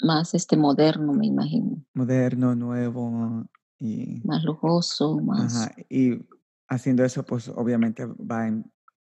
más 0.00 0.34
este 0.34 0.56
moderno, 0.56 1.12
me 1.14 1.26
imagino, 1.26 1.84
Moderno, 1.94 2.54
nuevo 2.54 3.44
y, 3.80 4.20
más 4.24 4.44
lujoso, 4.44 5.18
más. 5.18 5.56
ajá, 5.56 5.74
y 5.88 6.24
haciendo 6.68 7.04
eso, 7.04 7.24
pues 7.24 7.48
obviamente 7.48 8.06
va 8.06 8.46
a, 8.46 8.62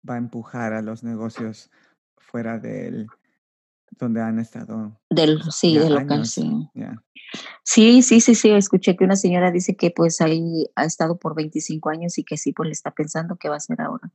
va 0.08 0.14
a 0.14 0.18
empujar 0.18 0.72
a 0.72 0.82
los 0.82 1.02
negocios 1.02 1.70
fuera 2.16 2.58
del, 2.58 3.08
donde 3.98 4.20
han 4.22 4.38
estado 4.38 5.00
del, 5.10 5.42
sí, 5.50 5.76
del 5.78 5.94
local, 5.94 6.26
sí. 6.26 6.68
Sí, 7.62 8.02
sí, 8.02 8.20
sí, 8.20 8.34
sí, 8.34 8.50
escuché 8.50 8.96
que 8.96 9.04
una 9.04 9.16
señora 9.16 9.52
dice 9.52 9.76
que 9.76 9.90
pues 9.90 10.20
ahí 10.20 10.66
ha 10.74 10.84
estado 10.84 11.18
por 11.18 11.34
25 11.36 11.90
años 11.90 12.18
y 12.18 12.24
que 12.24 12.36
sí, 12.36 12.52
pues 12.52 12.66
le 12.66 12.72
está 12.72 12.90
pensando 12.92 13.36
qué 13.36 13.48
va 13.48 13.54
a 13.54 13.58
hacer 13.58 13.80
ahora. 13.80 14.10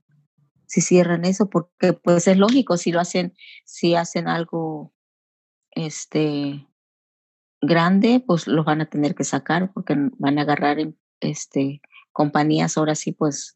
Si 0.66 0.82
cierran 0.82 1.24
eso, 1.26 1.50
porque 1.50 1.94
pues 1.94 2.28
es 2.28 2.38
lógico, 2.38 2.76
si 2.76 2.92
lo 2.92 3.00
hacen, 3.00 3.34
si 3.64 3.96
hacen 3.96 4.28
algo, 4.28 4.94
este, 5.72 6.68
grande, 7.62 8.24
pues 8.26 8.48
los 8.48 8.66
van 8.66 8.82
a 8.82 8.90
tener 8.90 9.16
que 9.16 9.24
sacar 9.24 9.72
porque 9.74 9.96
van 10.18 10.40
a 10.40 10.42
agarrar, 10.42 10.80
en- 10.80 10.98
este, 11.22 11.82
compañías 12.12 12.78
ahora 12.78 12.96
sí, 12.96 13.12
pues 13.12 13.55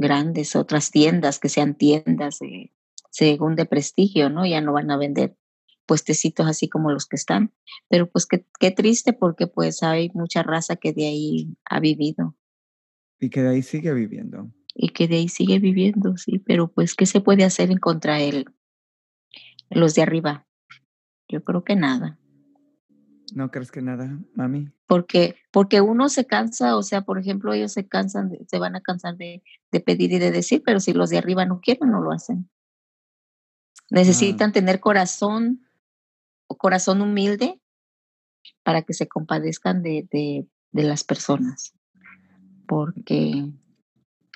grandes, 0.00 0.56
otras 0.56 0.90
tiendas 0.90 1.38
que 1.38 1.48
sean 1.48 1.76
tiendas 1.76 2.40
según 3.10 3.54
de 3.54 3.66
prestigio, 3.66 4.30
¿no? 4.30 4.44
Ya 4.46 4.60
no 4.60 4.72
van 4.72 4.90
a 4.90 4.96
vender 4.96 5.36
puestecitos 5.86 6.46
así 6.46 6.68
como 6.68 6.90
los 6.90 7.06
que 7.06 7.16
están. 7.16 7.52
Pero 7.88 8.10
pues 8.10 8.26
qué, 8.26 8.46
qué 8.58 8.70
triste 8.70 9.12
porque 9.12 9.46
pues 9.46 9.82
hay 9.82 10.10
mucha 10.14 10.42
raza 10.42 10.76
que 10.76 10.92
de 10.92 11.06
ahí 11.06 11.56
ha 11.64 11.80
vivido 11.80 12.36
Y 13.20 13.28
que 13.30 13.42
de 13.42 13.48
ahí 13.50 13.62
sigue 13.62 13.92
viviendo. 13.92 14.50
y 14.74 14.90
que 14.90 15.08
de 15.08 15.16
ahí 15.16 15.28
sigue 15.28 15.58
viviendo, 15.58 16.16
sí, 16.16 16.38
pero 16.38 16.68
pues, 16.72 16.94
¿qué 16.94 17.04
se 17.06 17.20
puede 17.20 17.44
hacer 17.44 17.70
en 17.70 17.78
contra 17.78 18.20
él? 18.20 18.46
Los 19.68 19.94
de 19.94 20.02
arriba. 20.02 20.46
Yo 21.28 21.44
creo 21.44 21.64
que 21.64 21.76
nada. 21.76 22.18
¿No 23.34 23.50
crees 23.50 23.70
que 23.70 23.82
nada, 23.82 24.18
mami? 24.34 24.72
Porque, 24.86 25.36
porque 25.50 25.80
uno 25.80 26.08
se 26.08 26.26
cansa, 26.26 26.76
o 26.76 26.82
sea, 26.82 27.02
por 27.02 27.18
ejemplo, 27.18 27.52
ellos 27.52 27.72
se 27.72 27.86
cansan, 27.86 28.36
se 28.46 28.58
van 28.58 28.76
a 28.76 28.80
cansar 28.80 29.16
de, 29.16 29.42
de 29.70 29.80
pedir 29.80 30.12
y 30.12 30.18
de 30.18 30.30
decir, 30.30 30.62
pero 30.64 30.80
si 30.80 30.92
los 30.92 31.10
de 31.10 31.18
arriba 31.18 31.44
no 31.46 31.60
quieren, 31.60 31.90
no 31.90 32.00
lo 32.00 32.12
hacen. 32.12 32.48
Ah. 32.48 33.86
Necesitan 33.90 34.52
tener 34.52 34.80
corazón, 34.80 35.66
corazón 36.46 37.00
humilde 37.02 37.60
para 38.62 38.82
que 38.82 38.94
se 38.94 39.08
compadezcan 39.08 39.82
de, 39.82 40.08
de, 40.10 40.48
de 40.72 40.82
las 40.82 41.04
personas. 41.04 41.74
Porque, 42.66 43.50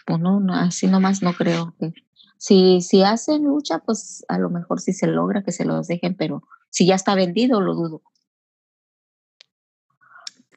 pues 0.06 0.20
no, 0.20 0.40
no, 0.40 0.54
así 0.54 0.86
nomás 0.86 1.22
no 1.22 1.32
creo 1.34 1.74
que. 1.78 1.92
Si, 2.36 2.82
si 2.82 3.02
hacen 3.02 3.44
lucha, 3.44 3.78
pues 3.78 4.24
a 4.28 4.38
lo 4.38 4.50
mejor 4.50 4.80
sí 4.80 4.92
se 4.92 5.06
logra 5.06 5.42
que 5.42 5.52
se 5.52 5.64
los 5.64 5.86
dejen, 5.86 6.14
pero 6.14 6.42
si 6.68 6.86
ya 6.86 6.94
está 6.94 7.14
vendido, 7.14 7.60
lo 7.60 7.74
dudo. 7.74 8.02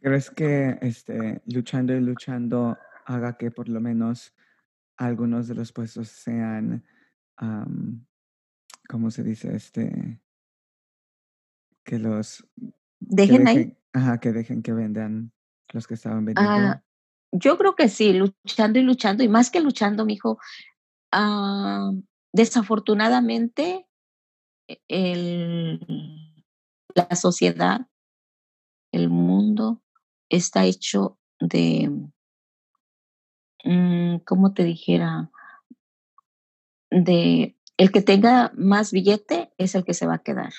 ¿Crees 0.07 0.29
que 0.29 0.77
este, 0.79 1.41
luchando 1.47 1.93
y 1.93 1.99
luchando 1.99 2.77
haga 3.07 3.35
que 3.35 3.51
por 3.51 3.67
lo 3.67 3.81
menos 3.81 4.33
algunos 4.95 5.49
de 5.49 5.55
los 5.55 5.73
puestos 5.73 6.07
sean, 6.07 6.87
¿cómo 8.87 9.11
se 9.11 9.23
dice? 9.23 9.53
Este, 9.53 10.21
que 11.83 11.99
los, 11.99 12.47
que 12.55 12.71
Dejen 13.01 13.47
ahí. 13.49 13.57
dejen, 13.57 13.77
ajá, 13.91 14.17
que 14.21 14.31
dejen 14.31 14.63
que 14.63 14.71
vendan 14.71 15.33
los 15.73 15.85
que 15.85 15.95
estaban 15.95 16.23
vendiendo. 16.23 16.53
Ah, 16.53 16.81
yo 17.33 17.57
creo 17.57 17.75
que 17.75 17.89
sí, 17.89 18.13
luchando 18.13 18.79
y 18.79 18.83
luchando, 18.83 19.25
y 19.25 19.27
más 19.27 19.51
que 19.51 19.59
luchando, 19.59 20.05
mijo, 20.05 20.39
ah, 21.11 21.91
desafortunadamente, 22.31 23.85
e 24.69 24.79
el 24.87 26.33
la 26.95 27.13
sociedad, 27.17 27.87
el 28.93 29.09
mundo 29.09 29.83
está 30.29 30.65
hecho 30.65 31.17
de 31.39 31.89
mm, 33.63 34.17
¿cómo 34.25 34.53
te 34.53 34.63
dijera? 34.63 35.31
De 36.89 37.55
el 37.77 37.91
que 37.91 38.01
tenga 38.01 38.51
más 38.55 38.91
billete 38.91 39.51
es 39.57 39.75
el 39.75 39.85
que 39.85 39.93
se 39.93 40.07
va 40.07 40.15
a 40.15 40.23
quedar. 40.23 40.53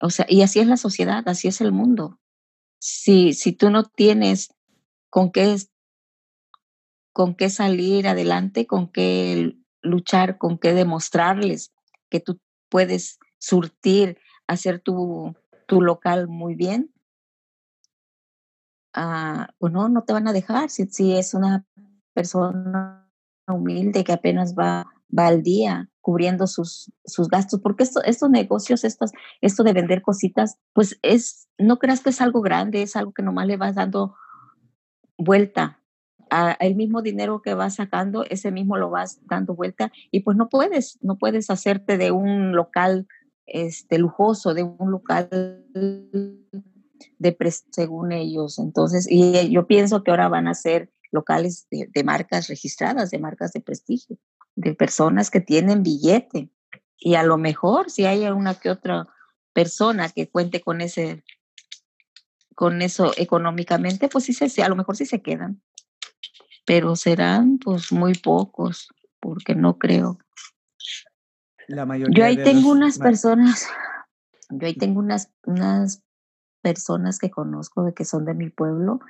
O 0.00 0.10
sea, 0.10 0.24
y 0.28 0.42
así 0.42 0.60
es 0.60 0.66
la 0.66 0.76
sociedad, 0.76 1.28
así 1.28 1.48
es 1.48 1.60
el 1.60 1.72
mundo. 1.72 2.18
Si 2.78 3.34
si 3.34 3.52
tú 3.52 3.70
no 3.70 3.84
tienes 3.84 4.54
con 5.10 5.32
qué 5.32 5.56
con 7.12 7.34
qué 7.34 7.50
salir 7.50 8.06
adelante, 8.08 8.66
con 8.66 8.90
qué 8.90 9.56
luchar, 9.82 10.38
con 10.38 10.58
qué 10.58 10.72
demostrarles 10.72 11.72
que 12.08 12.20
tú 12.20 12.40
puedes 12.68 13.18
surtir, 13.38 14.18
hacer 14.46 14.80
tu 14.80 15.34
tu 15.66 15.82
local 15.82 16.28
muy 16.28 16.54
bien 16.54 16.92
ah, 18.94 19.48
pues 19.58 19.72
no, 19.72 19.88
no 19.88 20.02
te 20.04 20.12
van 20.12 20.28
a 20.28 20.32
dejar, 20.32 20.70
si 20.70 20.86
si 20.86 21.12
es 21.16 21.34
una 21.34 21.64
persona 22.14 23.08
humilde 23.48 24.04
que 24.04 24.12
apenas 24.12 24.54
va 24.54 24.86
va 25.16 25.26
al 25.26 25.42
día 25.42 25.88
cubriendo 26.00 26.46
sus 26.46 26.92
sus 27.04 27.28
gastos, 27.28 27.60
porque 27.60 27.82
esto 27.84 28.02
estos 28.04 28.30
negocios, 28.30 28.84
estas 28.84 29.12
esto 29.40 29.62
de 29.64 29.72
vender 29.72 30.02
cositas, 30.02 30.58
pues 30.72 30.98
es 31.02 31.48
no 31.58 31.78
creas 31.78 32.00
que 32.02 32.10
es 32.10 32.20
algo 32.20 32.40
grande, 32.42 32.82
es 32.82 32.96
algo 32.96 33.12
que 33.12 33.22
nomás 33.22 33.46
le 33.46 33.56
vas 33.56 33.74
dando 33.74 34.14
vuelta, 35.18 35.80
a 36.30 36.52
el 36.60 36.76
mismo 36.76 37.02
dinero 37.02 37.42
que 37.42 37.54
vas 37.54 37.74
sacando, 37.76 38.24
ese 38.24 38.52
mismo 38.52 38.76
lo 38.78 38.90
vas 38.90 39.20
dando 39.26 39.54
vuelta 39.54 39.92
y, 40.10 40.20
pues, 40.20 40.36
no 40.36 40.48
puedes 40.48 40.98
no 41.02 41.18
puedes 41.18 41.50
hacerte 41.50 41.98
de 41.98 42.12
un 42.12 42.52
local, 42.52 43.06
este, 43.46 43.98
lujoso, 43.98 44.54
de 44.54 44.62
un 44.62 44.90
local 44.90 45.66
de 47.18 47.36
según 47.70 48.12
ellos. 48.12 48.58
Entonces, 48.58 49.06
y 49.08 49.50
yo 49.50 49.66
pienso 49.66 50.02
que 50.02 50.10
ahora 50.10 50.28
van 50.28 50.48
a 50.48 50.54
ser 50.54 50.90
locales 51.12 51.66
de 51.70 51.88
de 51.92 52.04
marcas 52.04 52.48
registradas, 52.48 53.10
de 53.10 53.18
marcas 53.18 53.52
de 53.52 53.60
prestigio, 53.60 54.18
de 54.54 54.74
personas 54.74 55.30
que 55.30 55.40
tienen 55.40 55.82
billete. 55.82 56.50
Y 56.98 57.14
a 57.14 57.22
lo 57.22 57.38
mejor, 57.38 57.90
si 57.90 58.04
hay 58.04 58.26
una 58.26 58.54
que 58.54 58.70
otra 58.70 59.08
persona 59.52 60.08
que 60.08 60.28
cuente 60.28 60.60
con 60.60 60.80
ese 60.80 61.24
con 62.54 62.82
eso 62.82 63.12
económicamente, 63.16 64.08
pues 64.08 64.24
sí 64.24 64.34
se 64.34 64.62
a 64.62 64.68
lo 64.68 64.76
mejor 64.76 64.96
sí 64.96 65.06
se 65.06 65.22
quedan. 65.22 65.62
Pero 66.66 66.94
serán, 66.94 67.58
pues, 67.58 67.90
muy 67.90 68.14
pocos, 68.14 68.88
porque 69.18 69.54
no 69.54 69.78
creo. 69.78 70.18
La 71.66 71.82
Yo 71.82 71.86
mayoría 71.86 72.26
ahí 72.26 72.36
de 72.36 72.44
tengo 72.44 72.68
los 72.68 72.76
unas 72.76 72.98
personas 72.98 73.66
yo 74.50 74.66
ahí 74.66 74.74
tengo 74.74 75.00
unas 75.00 75.32
unas 75.44 76.02
personas 76.62 77.18
que 77.18 77.30
conozco 77.30 77.84
de 77.84 77.94
que 77.94 78.04
son 78.04 78.24
de 78.24 78.34
mi 78.34 78.50
pueblo, 78.50 79.00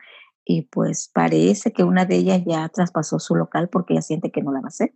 y 0.45 0.63
pues 0.63 1.11
parece 1.13 1.73
que 1.73 1.85
una 1.85 2.05
de 2.07 2.17
ellas 2.17 2.43
ya 2.47 2.69
traspasó 2.71 3.19
su 3.19 3.37
local 3.37 3.69
porque 3.69 3.95
ella 3.95 4.03
siente 4.03 4.31
que 4.33 4.43
no 4.43 4.53
la 4.53 4.61
va 4.61 4.67
a 4.67 4.69
hacer. 4.69 4.95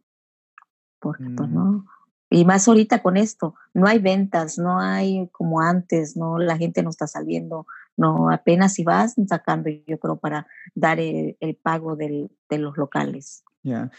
Porque, 1.00 1.24
pues, 1.36 1.48
Mm. 1.50 1.54
no. 1.54 1.86
Y 2.30 2.44
más 2.44 2.66
ahorita 2.66 3.02
con 3.02 3.16
esto, 3.16 3.54
no 3.74 3.86
hay 3.86 3.98
ventas, 4.00 4.58
no 4.58 4.80
hay 4.80 5.28
como 5.32 5.60
antes, 5.60 6.16
no, 6.16 6.38
la 6.38 6.56
gente 6.56 6.82
no 6.82 6.90
está 6.90 7.06
saliendo, 7.06 7.66
no, 7.96 8.30
apenas 8.30 8.74
si 8.74 8.82
vas 8.82 9.14
sacando, 9.28 9.70
yo 9.86 9.98
creo, 10.00 10.16
para 10.18 10.46
dar 10.74 10.98
el 10.98 11.36
el 11.40 11.54
pago 11.56 11.94
del 11.96 12.30
de 12.48 12.58
los 12.58 12.76
locales. 12.76 13.44
Ya. 13.62 13.90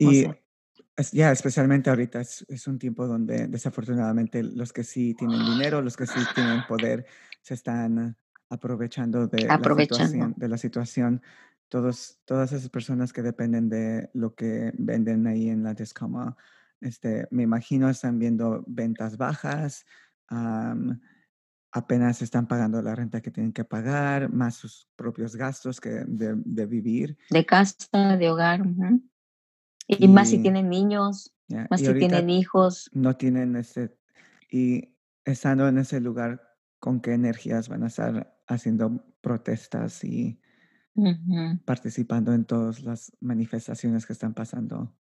No 0.00 0.12
Y 0.12 0.26
ya, 1.12 1.32
especialmente 1.32 1.90
ahorita 1.90 2.20
es 2.20 2.46
es 2.48 2.66
un 2.66 2.78
tiempo 2.78 3.06
donde 3.06 3.48
desafortunadamente 3.48 4.42
los 4.42 4.72
que 4.72 4.84
sí 4.84 5.14
tienen 5.14 5.44
dinero, 5.44 5.82
los 5.82 5.96
que 5.96 6.06
sí 6.06 6.20
tienen 6.34 6.62
poder, 6.68 7.04
se 7.46 7.54
están 7.54 8.16
aprovechando 8.50 9.28
de 9.28 9.46
la 9.46 9.54
Aprovechando. 9.54 10.02
situación 10.02 10.34
de 10.36 10.48
la 10.48 10.58
situación. 10.58 11.22
Todos 11.68 12.18
todas 12.24 12.50
esas 12.52 12.70
personas 12.70 13.12
que 13.12 13.22
dependen 13.22 13.68
de 13.68 14.10
lo 14.14 14.34
que 14.34 14.72
venden 14.78 15.28
ahí 15.28 15.48
en 15.48 15.62
la 15.62 15.72
Discover, 15.72 16.34
este, 16.80 17.28
me 17.30 17.44
imagino 17.44 17.88
están 17.88 18.18
viendo 18.18 18.64
ventas 18.66 19.16
bajas, 19.16 19.84
am, 20.28 21.00
apenas 21.70 22.20
están 22.20 22.48
pagando 22.48 22.82
la 22.82 22.96
renta 22.96 23.20
que 23.20 23.30
tienen 23.30 23.52
que 23.52 23.64
pagar, 23.64 24.28
más 24.32 24.56
sus 24.56 24.88
propios 24.96 25.36
gastos 25.36 25.80
que 25.80 25.90
de 26.06 26.34
de 26.44 26.66
vivir. 26.66 27.16
De 27.30 27.46
casa, 27.46 28.16
de 28.18 28.28
hogar, 28.28 28.62
ujú. 28.62 29.02
Y 29.86 30.08
más 30.08 30.30
si 30.30 30.36
Y 30.36 30.42
tienen 30.42 30.68
niños, 30.68 31.32
ya, 31.46 31.68
más 31.70 31.80
y 31.80 31.84
si 31.86 31.94
tienen 31.94 32.28
hijos. 32.28 32.90
no 32.92 33.16
tienen 33.16 33.54
ese 33.54 33.96
y 34.50 34.96
estando 35.24 35.68
en 35.68 35.78
ese 35.78 36.00
lugar, 36.00 36.55
¿con 36.78 37.00
qué 37.00 37.12
energías 37.14 37.68
van 37.68 37.84
a 37.84 37.88
estar 37.88 38.38
haciendo 38.46 39.04
protestas 39.20 40.04
y 40.04 40.40
participando 41.64 42.32
en 42.32 42.44
todas 42.44 42.82
las 42.82 43.12
manifestaciones 43.20 44.06
que 44.06 44.12
están 44.14 44.34
pasando? 44.34 44.94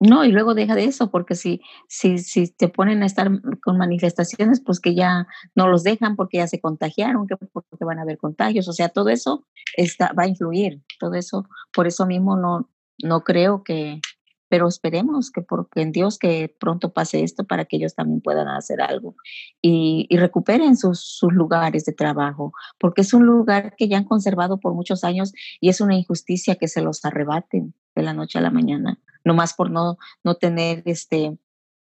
No, 0.00 0.24
y 0.24 0.30
luego 0.30 0.54
deja 0.54 0.76
de 0.76 0.84
eso, 0.84 1.10
porque 1.10 1.34
si 1.34 1.60
si 1.88 2.18
si 2.18 2.46
te 2.46 2.68
ponen 2.68 3.02
a 3.02 3.06
estar 3.06 3.28
con 3.62 3.76
manifestaciones, 3.78 4.62
pues, 4.64 4.78
que 4.78 4.94
ya 4.94 5.26
no 5.56 5.68
los 5.68 5.82
dejan 5.82 6.14
porque 6.14 6.38
ya 6.38 6.46
se 6.46 6.60
contagiaron, 6.60 7.26
que 7.26 7.36
porque 7.36 7.84
van 7.84 7.98
a 7.98 8.02
haber 8.02 8.16
contagios, 8.16 8.68
o 8.68 8.72
sea, 8.72 8.90
todo 8.90 9.08
eso 9.08 9.44
está 9.76 10.12
va 10.12 10.22
a 10.24 10.28
influir, 10.28 10.82
todo 11.00 11.14
eso, 11.14 11.48
por 11.72 11.88
eso 11.88 12.06
mismo 12.06 12.36
no 12.36 12.70
no 13.02 13.22
creo 13.22 13.62
que 13.64 14.00
pero 14.48 14.68
esperemos 14.68 15.30
que 15.30 15.42
porque 15.42 15.82
en 15.82 15.92
Dios 15.92 16.18
que 16.18 16.54
pronto 16.60 16.92
pase 16.92 17.22
esto 17.22 17.44
para 17.44 17.64
que 17.64 17.76
ellos 17.76 17.94
también 17.94 18.20
puedan 18.20 18.48
hacer 18.48 18.80
algo, 18.80 19.16
y 19.62 20.06
y 20.10 20.16
recuperen 20.18 20.76
sus 20.76 21.00
sus 21.00 21.32
lugares 21.32 21.84
de 21.84 21.92
trabajo, 21.92 22.52
porque 22.78 23.02
es 23.02 23.12
un 23.12 23.26
lugar 23.26 23.74
que 23.76 23.88
ya 23.88 23.98
han 23.98 24.04
conservado 24.04 24.58
por 24.58 24.74
muchos 24.74 25.04
años 25.04 25.32
y 25.60 25.68
es 25.68 25.80
una 25.80 25.96
injusticia 25.96 26.56
que 26.56 26.68
se 26.68 26.82
los 26.82 27.04
arrebaten 27.04 27.74
de 27.94 28.02
la 28.02 28.14
noche 28.14 28.38
a 28.38 28.42
la 28.42 28.50
mañana, 28.50 28.98
nomás 29.24 29.54
por 29.54 29.70
no 29.70 29.98
no 30.24 30.36
tener, 30.36 30.82
este, 30.86 31.38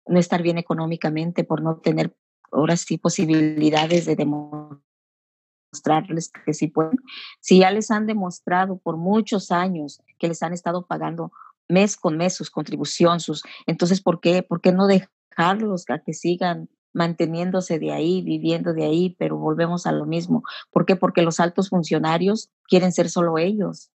no 0.08 0.20
estar 0.20 0.42
bien 0.42 0.58
económicamente, 0.58 1.44
por 1.44 1.62
no 1.62 1.78
tener, 1.78 2.16
ahora 2.52 2.78
sí, 2.78 2.98
posibilidades 2.98 4.06
de 4.06 4.16
demostrarles 4.16 6.32
que 6.46 6.54
sí 6.54 6.68
pueden. 6.68 6.98
Si 7.40 7.60
ya 7.60 7.72
les 7.72 7.92
han 7.92 8.06
demostrado 8.06 8.78
por 8.78 8.98
muchos 8.98 9.52
años 9.52 10.02
que 10.20 10.28
les 10.28 10.44
han 10.44 10.54
estado 10.54 10.86
pagando 10.86 11.32
mes 11.74 11.98
con 11.98 12.18
mes 12.18 12.36
sus 12.36 12.50
contribución, 12.50 13.20
sus 13.20 13.44
entonces, 13.68 14.02
¿por 14.02 14.20
qué 14.22 14.44
por 14.44 14.62
qué 14.62 14.72
no 14.72 14.88
dejarlos 14.88 15.86
a 15.90 16.00
que 16.00 16.14
sigan 16.14 16.70
manteniéndose 16.94 17.80
de 17.80 17.92
ahí, 17.92 18.22
viviendo 18.22 18.74
de 18.74 18.86
ahí? 18.86 19.16
Pero 19.20 19.38
volvemos 19.38 19.86
a 19.86 19.92
lo 19.92 20.06
mismo, 20.06 20.44
¿por 20.72 20.86
qué? 20.86 20.96
Porque 20.96 21.24
los 21.24 21.40
altos 21.40 21.70
funcionarios 21.70 22.52
quieren 22.70 22.92
ser 22.92 23.10
solo 23.10 23.38
ellos, 23.38 23.92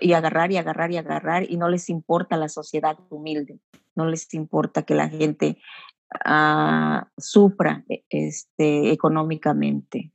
y 0.00 0.12
agarrar, 0.12 0.52
y 0.52 0.56
agarrar, 0.56 0.92
y 0.92 0.96
agarrar, 0.96 1.50
y 1.50 1.56
no 1.56 1.68
les 1.68 1.90
importa 1.90 2.36
la 2.36 2.48
sociedad 2.48 2.96
humilde, 3.10 3.58
no 3.96 4.06
les 4.06 4.32
importa 4.34 4.84
que 4.84 4.94
la 4.94 5.08
gente, 5.08 5.58
ah, 6.24 7.08
sufra, 7.16 7.84
e 7.88 8.04
este, 8.10 8.92
económicamente. 8.92 10.12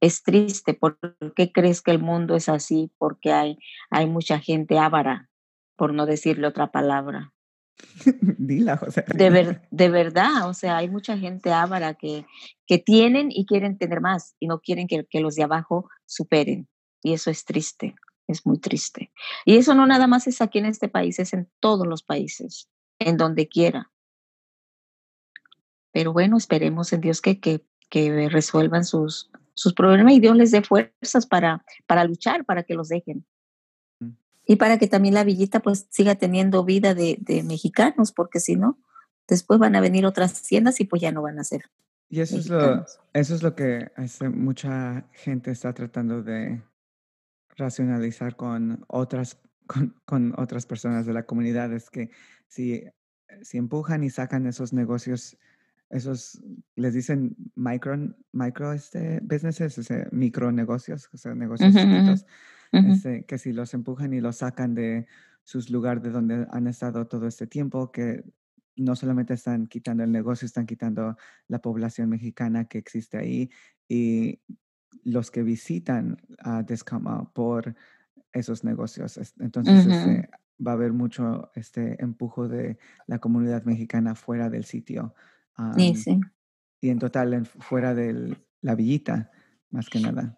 es 0.00 0.22
triste. 0.22 0.74
¿Por 0.74 0.98
qué 1.34 1.52
crees 1.52 1.80
que 1.82 1.90
el 1.90 1.98
mundo 1.98 2.36
es 2.36 2.48
así? 2.48 2.90
Porque 2.98 3.32
hay, 3.32 3.58
hay 3.90 4.06
mucha 4.06 4.38
gente 4.38 4.78
ávara, 4.78 5.28
por 5.76 5.94
no 5.94 6.06
decirle 6.06 6.46
otra 6.46 6.72
palabra. 6.72 7.32
Dila, 8.38 8.76
José. 8.76 9.04
De, 9.14 9.30
ver, 9.30 9.62
de 9.70 9.88
verdad, 9.88 10.48
o 10.48 10.54
sea, 10.54 10.78
hay 10.78 10.88
mucha 10.88 11.18
gente 11.18 11.52
ávara 11.52 11.94
que, 11.94 12.26
que 12.66 12.78
tienen 12.78 13.28
y 13.30 13.46
quieren 13.46 13.78
tener 13.78 14.00
más 14.00 14.34
y 14.40 14.46
no 14.46 14.60
quieren 14.60 14.86
que, 14.86 15.04
que 15.06 15.20
los 15.20 15.34
de 15.34 15.42
abajo 15.42 15.88
superen. 16.06 16.68
Y 17.02 17.12
eso 17.12 17.30
es 17.30 17.44
triste, 17.44 17.94
es 18.26 18.46
muy 18.46 18.58
triste. 18.58 19.12
Y 19.44 19.56
eso 19.56 19.74
no 19.74 19.86
nada 19.86 20.06
más 20.06 20.26
es 20.26 20.40
aquí 20.40 20.58
en 20.58 20.66
este 20.66 20.88
país, 20.88 21.18
es 21.18 21.32
en 21.32 21.50
todos 21.60 21.86
los 21.86 22.02
países, 22.02 22.68
en 22.98 23.16
donde 23.16 23.48
quiera. 23.48 23.92
Pero 25.92 26.12
bueno, 26.12 26.36
esperemos 26.36 26.92
en 26.92 27.00
Dios 27.00 27.20
que, 27.20 27.40
que, 27.40 27.64
que 27.88 28.28
resuelvan 28.28 28.84
sus, 28.84 29.30
sus 29.54 29.72
problemas 29.72 30.12
y 30.12 30.20
Dios 30.20 30.36
les 30.36 30.50
dé 30.50 30.62
fuerzas 30.62 31.26
para, 31.26 31.64
para 31.86 32.04
luchar, 32.04 32.44
para 32.44 32.62
que 32.62 32.74
los 32.74 32.88
dejen. 32.88 33.26
Y 34.46 34.56
para 34.56 34.78
que 34.78 34.86
también 34.86 35.14
la 35.14 35.24
villita 35.24 35.60
pues 35.60 35.86
siga 35.90 36.14
teniendo 36.14 36.64
vida 36.64 36.94
de, 36.94 37.18
de 37.20 37.42
mexicanos, 37.42 38.12
porque 38.12 38.40
si 38.40 38.56
no, 38.56 38.78
después 39.28 39.58
van 39.58 39.76
a 39.76 39.80
venir 39.80 40.06
otras 40.06 40.42
tiendas 40.42 40.80
y 40.80 40.84
pues 40.84 41.02
ya 41.02 41.12
no 41.12 41.22
van 41.22 41.38
a 41.38 41.44
ser. 41.44 41.62
Y 42.08 42.20
eso 42.20 42.38
es, 42.38 42.48
lo, 42.48 42.86
eso 43.12 43.34
es 43.34 43.42
lo 43.42 43.56
que 43.56 43.90
hace 43.96 44.28
mucha 44.28 45.08
gente 45.12 45.50
está 45.50 45.72
tratando 45.72 46.22
de 46.22 46.62
racionalizar 47.56 48.36
con 48.36 48.84
otras, 48.86 49.40
con, 49.66 49.96
con 50.04 50.32
otras 50.38 50.66
personas 50.66 51.06
de 51.06 51.12
la 51.12 51.26
comunidad, 51.26 51.72
es 51.72 51.90
que 51.90 52.10
si, 52.46 52.84
si 53.42 53.58
empujan 53.58 54.04
y 54.04 54.10
sacan 54.10 54.46
esos 54.46 54.72
negocios 54.72 55.36
esos 55.90 56.42
les 56.74 56.94
dicen 56.94 57.36
micro, 57.54 57.96
micro 58.32 58.72
este, 58.72 59.20
businesses, 59.22 59.78
o 59.78 59.94
micro 60.10 60.50
negocios, 60.50 61.08
o 61.12 61.16
sea, 61.16 61.34
negocios 61.34 61.74
chiquitos, 61.74 62.26
este, 62.72 63.24
que 63.24 63.38
si 63.38 63.52
los 63.52 63.74
empujan 63.74 64.12
y 64.12 64.20
los 64.20 64.36
sacan 64.36 64.74
de 64.74 65.06
sus 65.44 65.70
lugares 65.70 66.02
de 66.02 66.10
donde 66.10 66.46
han 66.50 66.66
estado 66.66 67.06
todo 67.06 67.26
este 67.26 67.46
tiempo, 67.46 67.92
que 67.92 68.24
no 68.76 68.94
solamente 68.96 69.34
están 69.34 69.66
quitando 69.66 70.04
el 70.04 70.12
negocio, 70.12 70.44
están 70.46 70.66
quitando 70.66 71.16
la 71.48 71.60
población 71.60 72.10
mexicana 72.10 72.66
que 72.66 72.78
existe 72.78 73.16
ahí 73.16 73.50
y 73.88 74.40
los 75.04 75.30
que 75.30 75.42
visitan 75.42 76.18
a 76.38 76.62
Descama 76.62 77.32
por 77.32 77.74
esos 78.32 78.64
negocios. 78.64 79.18
Entonces, 79.38 79.86
este, 79.86 80.28
va 80.64 80.72
a 80.72 80.74
haber 80.74 80.92
mucho 80.92 81.50
este 81.54 82.02
empujo 82.02 82.48
de 82.48 82.78
la 83.06 83.18
comunidad 83.18 83.64
mexicana 83.64 84.14
fuera 84.14 84.50
del 84.50 84.64
sitio 84.64 85.14
sí, 85.76 86.20
Y 86.80 86.90
en 86.90 86.98
total, 86.98 87.46
fuera 87.46 87.94
de 87.94 88.36
la 88.60 88.74
villita, 88.74 89.30
más 89.70 89.88
que 89.88 90.00
nada. 90.00 90.36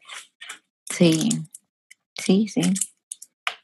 Sí, 0.84 1.28
sí, 2.18 2.48
sí. 2.48 2.62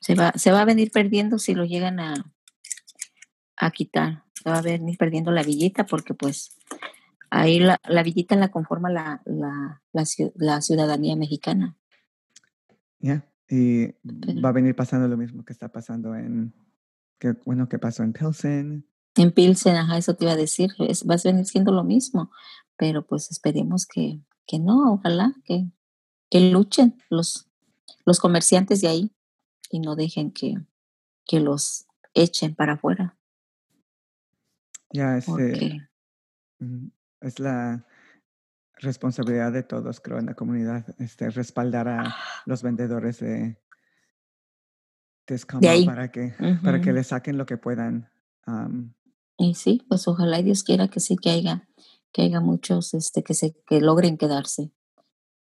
Se 0.00 0.14
va, 0.14 0.32
se 0.32 0.52
va 0.52 0.62
a 0.62 0.64
venir 0.64 0.90
perdiendo 0.90 1.38
si 1.38 1.54
lo 1.54 1.64
llegan 1.64 2.00
a, 2.00 2.32
a 3.56 3.70
quitar. 3.70 4.24
Se 4.34 4.50
va 4.50 4.58
a 4.58 4.62
venir 4.62 4.98
perdiendo 4.98 5.30
la 5.30 5.42
villita 5.42 5.86
porque 5.86 6.14
pues 6.14 6.56
ahí 7.30 7.58
la, 7.58 7.80
la 7.88 8.02
villita 8.02 8.36
la 8.36 8.50
conforma 8.50 8.90
la, 8.90 9.22
la, 9.24 9.82
la, 9.92 10.60
ciudadanía 10.60 11.16
mexicana. 11.16 11.76
Ya, 12.98 13.26
y 13.48 13.86
va 14.42 14.50
a 14.50 14.52
venir 14.52 14.74
pasando 14.74 15.08
lo 15.08 15.16
mismo 15.16 15.44
que 15.44 15.52
está 15.52 15.70
pasando 15.70 16.14
en, 16.14 16.54
que 17.18 17.32
bueno, 17.44 17.68
que 17.68 17.78
pasó 17.78 18.02
en 18.02 18.12
Pilsen, 18.12 18.86
en 19.16 19.30
Pilsen, 19.30 19.76
ajá, 19.76 19.96
eso 19.96 20.14
te 20.14 20.24
iba 20.24 20.32
a 20.32 20.36
decir, 20.36 20.70
va 20.78 21.14
a 21.14 21.18
venir 21.24 21.46
siendo 21.46 21.72
lo 21.72 21.84
mismo, 21.84 22.30
pero 22.76 23.06
pues 23.06 23.30
esperemos 23.30 23.86
que, 23.86 24.20
que 24.46 24.58
no, 24.58 24.92
ojalá 24.92 25.34
que, 25.44 25.66
que 26.30 26.50
luchen 26.50 26.96
los, 27.10 27.48
los 28.04 28.20
comerciantes 28.20 28.80
de 28.80 28.88
ahí 28.88 29.12
y 29.70 29.80
no 29.80 29.96
dejen 29.96 30.30
que, 30.30 30.54
que 31.26 31.40
los 31.40 31.86
echen 32.14 32.54
para 32.54 32.74
afuera. 32.74 33.16
Ya, 34.90 35.16
es, 35.16 35.26
eh, 35.28 35.78
es 37.20 37.40
la 37.40 37.86
responsabilidad 38.76 39.52
de 39.52 39.62
todos, 39.62 40.00
creo, 40.00 40.18
en 40.18 40.26
la 40.26 40.34
comunidad, 40.34 40.84
este, 40.98 41.30
respaldar 41.30 41.88
a 41.88 42.16
los 42.46 42.62
vendedores 42.62 43.18
de, 43.18 43.58
de 45.26 45.84
para 45.84 46.12
que, 46.12 46.34
para 46.62 46.80
que 46.80 46.92
le 46.92 47.02
saquen 47.02 47.38
lo 47.38 47.46
que 47.46 47.56
puedan 47.56 48.10
y 49.36 49.54
sí, 49.54 49.82
pues 49.88 50.06
ojalá 50.06 50.38
y 50.40 50.44
Dios 50.44 50.62
quiera 50.62 50.88
que 50.88 51.00
sí 51.00 51.16
que 51.16 51.30
haya, 51.30 51.68
que 52.12 52.22
haya 52.22 52.40
muchos 52.40 52.94
este, 52.94 53.22
que, 53.22 53.34
se, 53.34 53.56
que 53.66 53.80
logren 53.80 54.16
quedarse, 54.16 54.70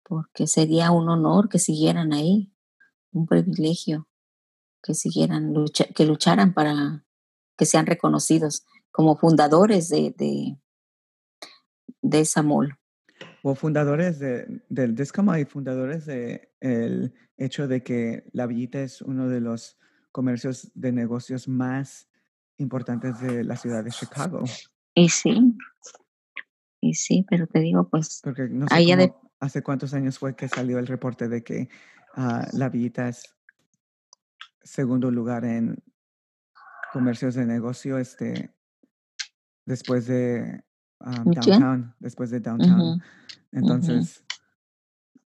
porque 0.04 0.46
sería 0.46 0.90
un 0.90 1.08
honor 1.08 1.48
que 1.48 1.58
siguieran 1.58 2.12
ahí, 2.12 2.52
un 3.12 3.26
privilegio, 3.26 4.08
que 4.82 4.94
siguieran, 4.94 5.52
lucha, 5.52 5.84
que 5.86 6.04
lucharan 6.04 6.52
para 6.52 7.04
que 7.56 7.66
sean 7.66 7.86
reconocidos 7.86 8.66
como 8.90 9.16
fundadores 9.16 9.88
de, 9.88 10.14
de, 10.16 10.58
de 12.02 12.20
esa 12.20 12.42
mall. 12.42 12.78
O 13.42 13.54
fundadores 13.54 14.18
de, 14.18 14.62
del 14.68 14.94
Discoma 14.94 15.40
y 15.40 15.44
fundadores 15.44 16.06
del 16.06 16.48
el 16.60 17.14
hecho 17.36 17.66
de 17.66 17.82
que 17.82 18.24
La 18.32 18.46
Villita 18.46 18.80
es 18.80 19.02
uno 19.02 19.28
de 19.28 19.40
los 19.40 19.78
comercios 20.12 20.70
de 20.74 20.92
negocios 20.92 21.48
más 21.48 22.08
importantes 22.58 23.20
de 23.20 23.44
la 23.44 23.56
ciudad 23.56 23.82
de 23.84 23.90
Chicago. 23.90 24.44
Y 24.94 25.08
sí, 25.08 25.56
y 26.80 26.94
sí, 26.94 27.26
pero 27.28 27.46
te 27.46 27.60
digo, 27.60 27.88
pues, 27.88 28.20
Porque 28.22 28.48
no 28.48 28.68
sé 28.68 28.74
hace 29.44 29.62
cuántos 29.62 29.94
años 29.94 30.18
fue 30.18 30.34
que 30.34 30.48
salió 30.48 30.78
el 30.78 30.86
reporte 30.86 31.28
de 31.28 31.44
que 31.44 31.68
ah, 32.14 32.48
la 32.52 32.68
villita 32.68 33.08
es 33.08 33.34
segundo 34.62 35.10
lugar 35.10 35.44
en 35.44 35.76
comercios 36.92 37.34
de 37.34 37.44
negocio, 37.44 37.98
este, 37.98 38.54
después 39.66 40.06
de 40.06 40.64
ah, 41.00 41.22
downtown, 41.24 41.94
después 41.98 42.30
de 42.30 42.40
downtown. 42.40 43.02
Entonces, 43.52 44.24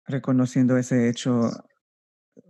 reconociendo 0.06 0.76
ese 0.78 1.08
hecho, 1.08 1.50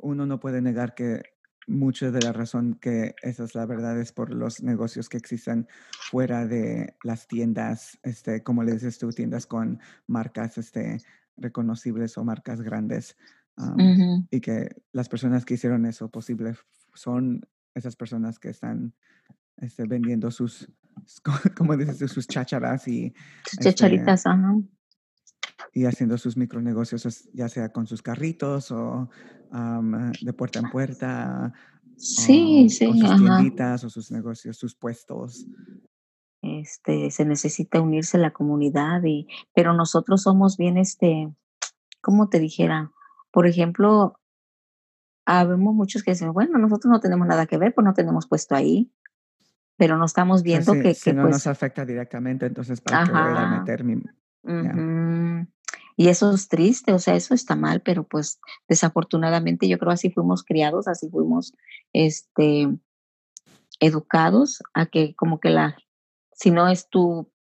uno 0.00 0.26
no 0.26 0.38
puede 0.38 0.60
negar 0.60 0.94
que 0.94 1.22
mucho 1.66 2.12
de 2.12 2.20
la 2.20 2.32
razón 2.32 2.78
que 2.80 3.16
esa 3.22 3.42
es 3.42 3.56
la 3.56 3.66
verdad 3.66 3.98
es 4.00 4.12
por 4.12 4.32
los 4.32 4.62
negocios 4.62 5.08
que 5.08 5.16
existen 5.16 5.66
fuera 5.90 6.46
de 6.46 6.94
las 7.02 7.26
tiendas, 7.26 7.98
este, 8.04 8.44
como 8.44 8.62
le 8.62 8.72
dices 8.72 8.98
tú, 8.98 9.10
tiendas 9.10 9.46
con 9.46 9.80
marcas 10.06 10.58
este, 10.58 11.00
reconocibles 11.36 12.16
o 12.18 12.24
marcas 12.24 12.60
grandes. 12.62 13.16
Y 14.30 14.40
que 14.40 14.82
las 14.92 15.08
personas 15.08 15.44
que 15.44 15.54
hicieron 15.54 15.86
eso 15.86 16.10
posible 16.10 16.54
son 16.94 17.46
esas 17.74 17.96
personas 17.96 18.38
que 18.38 18.50
están 18.50 18.94
este, 19.56 19.84
vendiendo 19.86 20.30
sus, 20.30 20.70
como 21.56 21.76
dices, 21.76 22.10
sus 22.10 22.26
chácharas 22.26 22.86
y... 22.88 23.14
Chacharitas, 23.60 24.20
este, 24.20 24.30
ajá 24.30 24.56
y 25.76 25.84
haciendo 25.84 26.16
sus 26.16 26.38
micronegocios, 26.38 27.28
ya 27.34 27.50
sea 27.50 27.68
con 27.68 27.86
sus 27.86 28.00
carritos 28.00 28.70
o 28.70 29.10
de 30.22 30.32
puerta 30.32 30.58
en 30.58 30.70
puerta. 30.70 31.52
Sí, 31.98 32.68
sí. 32.70 32.86
sus 32.98 33.16
tienditas 33.16 33.84
o 33.84 33.90
sus 33.90 34.10
negocios, 34.10 34.56
sus 34.56 34.74
puestos. 34.74 35.46
Este, 36.66 37.12
se 37.12 37.24
necesita 37.24 37.80
unirse 37.80 38.16
a 38.16 38.20
la 38.20 38.32
comunidad, 38.32 39.00
y, 39.04 39.28
pero 39.54 39.72
nosotros 39.72 40.22
somos 40.22 40.56
bien, 40.56 40.78
este, 40.78 41.32
¿cómo 42.00 42.28
te 42.28 42.40
dijera? 42.40 42.90
Por 43.30 43.46
ejemplo, 43.46 44.18
habemos 45.24 45.76
muchos 45.76 46.02
que 46.02 46.10
dicen, 46.10 46.32
bueno, 46.32 46.58
nosotros 46.58 46.90
no 46.90 46.98
tenemos 46.98 47.28
nada 47.28 47.46
que 47.46 47.56
ver, 47.56 47.72
pues 47.72 47.84
no 47.84 47.94
tenemos 47.94 48.26
puesto 48.26 48.56
ahí, 48.56 48.90
pero 49.76 49.96
no 49.96 50.06
estamos 50.06 50.42
viendo 50.42 50.72
que, 50.72 50.94
si 50.94 51.12
no 51.12 51.22
pues 51.22 51.34
nos 51.34 51.46
afecta 51.46 51.84
directamente, 51.84 52.46
entonces 52.46 52.80
para 52.80 53.04
qué 53.04 53.12
voy 53.12 53.20
a 53.20 53.60
meter 53.60 53.84
mi, 53.84 54.02
y 55.96 56.08
eso 56.08 56.32
es 56.32 56.48
triste, 56.48 56.92
o 56.92 56.98
sea, 56.98 57.14
eso 57.14 57.32
está 57.32 57.54
mal, 57.54 57.80
pero 57.80 58.02
pues 58.02 58.40
desafortunadamente 58.66 59.68
yo 59.68 59.78
creo 59.78 59.92
así 59.92 60.10
fuimos 60.10 60.42
criados, 60.42 60.88
así 60.88 61.08
fuimos 61.10 61.54
este, 61.92 62.68
educados 63.78 64.64
a 64.74 64.86
que 64.86 65.14
como 65.14 65.38
que 65.38 65.50
la, 65.50 65.76
si 66.36 66.50
no 66.50 66.68
es 66.68 66.88
tu, 66.88 67.32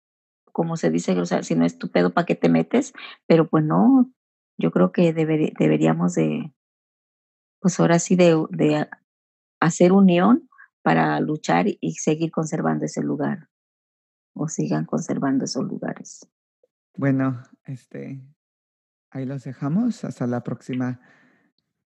como 0.52 0.76
se 0.76 0.90
dice, 0.90 1.18
o 1.20 1.26
sea, 1.26 1.42
si 1.42 1.54
no 1.54 1.66
es 1.66 1.78
tu 1.78 1.90
pedo, 1.90 2.14
¿para 2.14 2.24
qué 2.24 2.36
te 2.36 2.48
metes? 2.48 2.92
Pero 3.26 3.48
pues 3.48 3.64
no, 3.64 4.10
yo 4.56 4.70
creo 4.70 4.92
que 4.92 5.12
deberíamos 5.12 6.14
de, 6.14 6.54
pues 7.60 7.78
ahora 7.80 7.98
sí, 7.98 8.14
de, 8.14 8.42
de 8.50 8.88
hacer 9.60 9.92
unión 9.92 10.48
para 10.82 11.18
luchar 11.20 11.66
y 11.68 11.94
seguir 11.94 12.30
conservando 12.30 12.84
ese 12.84 13.02
lugar 13.02 13.48
o 14.34 14.48
sigan 14.48 14.84
conservando 14.84 15.44
esos 15.44 15.64
lugares. 15.64 16.28
Bueno, 16.96 17.42
este, 17.64 18.22
ahí 19.10 19.26
los 19.26 19.42
dejamos. 19.42 20.04
Hasta 20.04 20.26
la 20.26 20.44
próxima. 20.44 21.00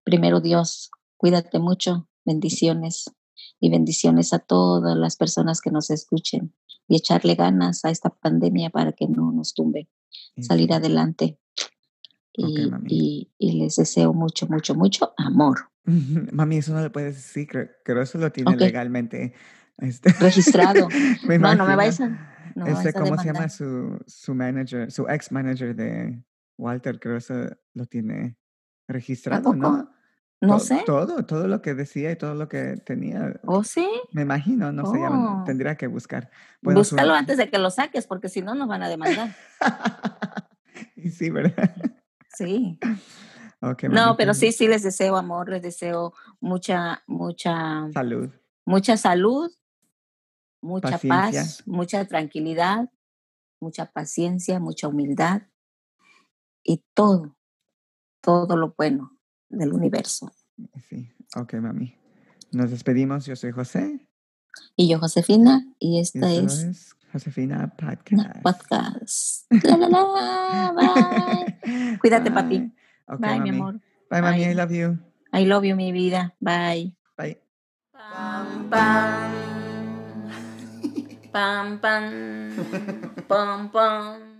Primero 0.03 0.41
Dios, 0.41 0.91
cuídate 1.17 1.57
mucho. 1.57 2.07
Bendiciones 2.23 3.05
y 3.59 3.69
bendiciones 3.69 4.33
a 4.33 4.39
todas 4.39 4.97
las 4.97 5.15
personas 5.15 5.61
que 5.61 5.71
nos 5.71 5.89
escuchen 5.89 6.53
y 6.87 6.95
echarle 6.97 7.35
ganas 7.35 7.85
a 7.85 7.91
esta 7.91 8.09
pandemia 8.09 8.69
para 8.69 8.93
que 8.93 9.07
no 9.07 9.31
nos 9.31 9.53
tumbe. 9.53 9.89
Salir 10.39 10.73
adelante. 10.73 11.39
Ok, 12.37 12.49
y, 12.87 12.87
y, 12.87 13.31
y 13.37 13.59
les 13.59 13.75
deseo 13.75 14.13
mucho, 14.13 14.47
mucho, 14.47 14.73
mucho 14.75 15.13
amor. 15.17 15.69
Mami, 16.31 16.57
eso 16.57 16.73
no 16.73 16.81
le 16.81 16.89
puedes 16.89 17.15
decir, 17.15 17.47
creo, 17.47 17.69
creo 17.83 18.01
eso 18.01 18.17
lo 18.17 18.31
tiene 18.31 18.53
Ok, 18.53 18.59
legalmente. 18.61 19.33
Este, 19.77 20.11
registrado. 20.13 20.87
No, 21.39 21.55
no 21.55 21.65
me 21.65 21.73
imagino. 21.73 21.77
vais 21.77 22.01
a, 22.01 22.07
no 22.55 22.67
Este, 22.67 22.93
¿cómo 22.93 23.17
se 23.17 23.25
llama 23.25 23.49
su, 23.49 23.99
su 24.05 24.33
manager, 24.35 24.91
su 24.91 25.07
ex 25.07 25.31
manager 25.31 25.75
de 25.75 26.23
Walter? 26.57 26.99
Creo 26.99 27.17
eso 27.17 27.33
lo 27.73 27.85
tiene 27.85 28.37
¿A 28.87 28.93
registrado? 28.93 29.53
¿no? 29.53 29.89
No 30.41 30.53
To- 30.53 30.59
sé. 30.59 30.83
todo, 30.85 31.25
todo 31.25 31.47
lo 31.47 31.61
que 31.61 31.73
decía 31.73 32.11
y 32.11 32.15
todo 32.15 32.33
lo 32.33 32.47
que 32.47 32.77
tenía. 32.77 33.39
¿Oh, 33.45 33.63
sí? 33.63 33.85
Me 34.13 34.21
imagino, 34.21 34.71
no 34.71 34.85
sé, 34.85 34.99
ya 34.99 35.09
Oh. 35.11 35.43
tendría 35.45 35.75
que 35.75 35.87
buscar. 35.87 36.29
Bueno, 36.61 36.81
su- 36.83 36.95
Búscalo 36.95 37.13
antes 37.13 37.37
de 37.37 37.49
que 37.49 37.57
lo 37.57 37.69
saques, 37.69 38.07
porque 38.07 38.29
si 38.29 38.41
no 38.41 38.55
nos 38.55 38.67
van 38.69 38.81
a 38.83 38.87
demandar. 38.89 39.35
y 40.95 41.09
sí, 41.09 41.29
¿verdad? 41.29 41.75
Sí. 42.35 42.79
Ok, 43.61 43.83
No, 43.89 44.15
pero 44.15 44.33
sí, 44.33 44.53
sí 44.53 44.67
les 44.69 44.83
deseo 44.83 45.17
amor, 45.17 45.49
les 45.49 45.61
deseo 45.61 46.13
mucha, 46.39 47.03
mucha, 47.07 47.89
Salud. 47.91 48.29
mucha 48.65 48.95
salud, 48.95 49.51
mucha 50.61 50.91
Paciencia. 50.91 51.41
paz, 51.41 51.63
mucha 51.67 52.05
tranquilidad, 52.05 52.89
mucha 53.59 53.91
paciencia, 53.91 54.61
mucha 54.61 54.87
humildad 54.87 55.41
y 56.63 56.85
todo, 56.93 57.35
todo 58.21 58.55
lo 58.55 58.73
bueno 58.77 59.18
del 59.49 59.73
universo. 59.73 60.31
Sí, 60.87 61.09
ok, 61.35 61.53
mami. 61.55 61.95
Nos 62.51 62.71
despedimos. 62.71 63.25
Yo 63.25 63.35
soy 63.35 63.51
José. 63.51 64.07
Y 64.75 64.89
yo, 64.89 64.99
Josefina, 64.99 65.65
y 65.79 65.97
Y 65.97 65.99
esta 65.99 66.31
esto 66.31 66.45
es 66.45 66.63
es 66.63 66.95
Josefina 67.13 67.73
Podcast. 67.77 68.41
podcast. 68.41 69.45
La, 69.63 69.77
la, 69.77 69.89
la, 69.89 70.73
bye. 70.75 71.97
Cuídate, 72.01 72.31
papi. 72.31 72.59
Bye. 72.59 72.71
Ok, 73.07 73.19
Bye, 73.19 73.39
mi 73.39 73.39
mami. 73.39 73.49
amor. 73.49 73.73
Bye, 74.09 74.21
mami. 74.21 74.43
I 74.43 74.45
Bye. 74.47 74.55
love 74.55 74.71
you. 74.71 74.99
I 75.31 75.45
love 75.45 75.65
you, 75.65 75.75
mi 75.75 75.91
vida. 75.91 76.35
Bye. 76.39 76.95
Bye. 77.17 77.37
Pam, 77.93 78.69
pam. 78.69 79.31
Pam, 81.31 81.79
pam. 81.79 82.49
Pam, 83.27 83.69
pam. 83.71 84.38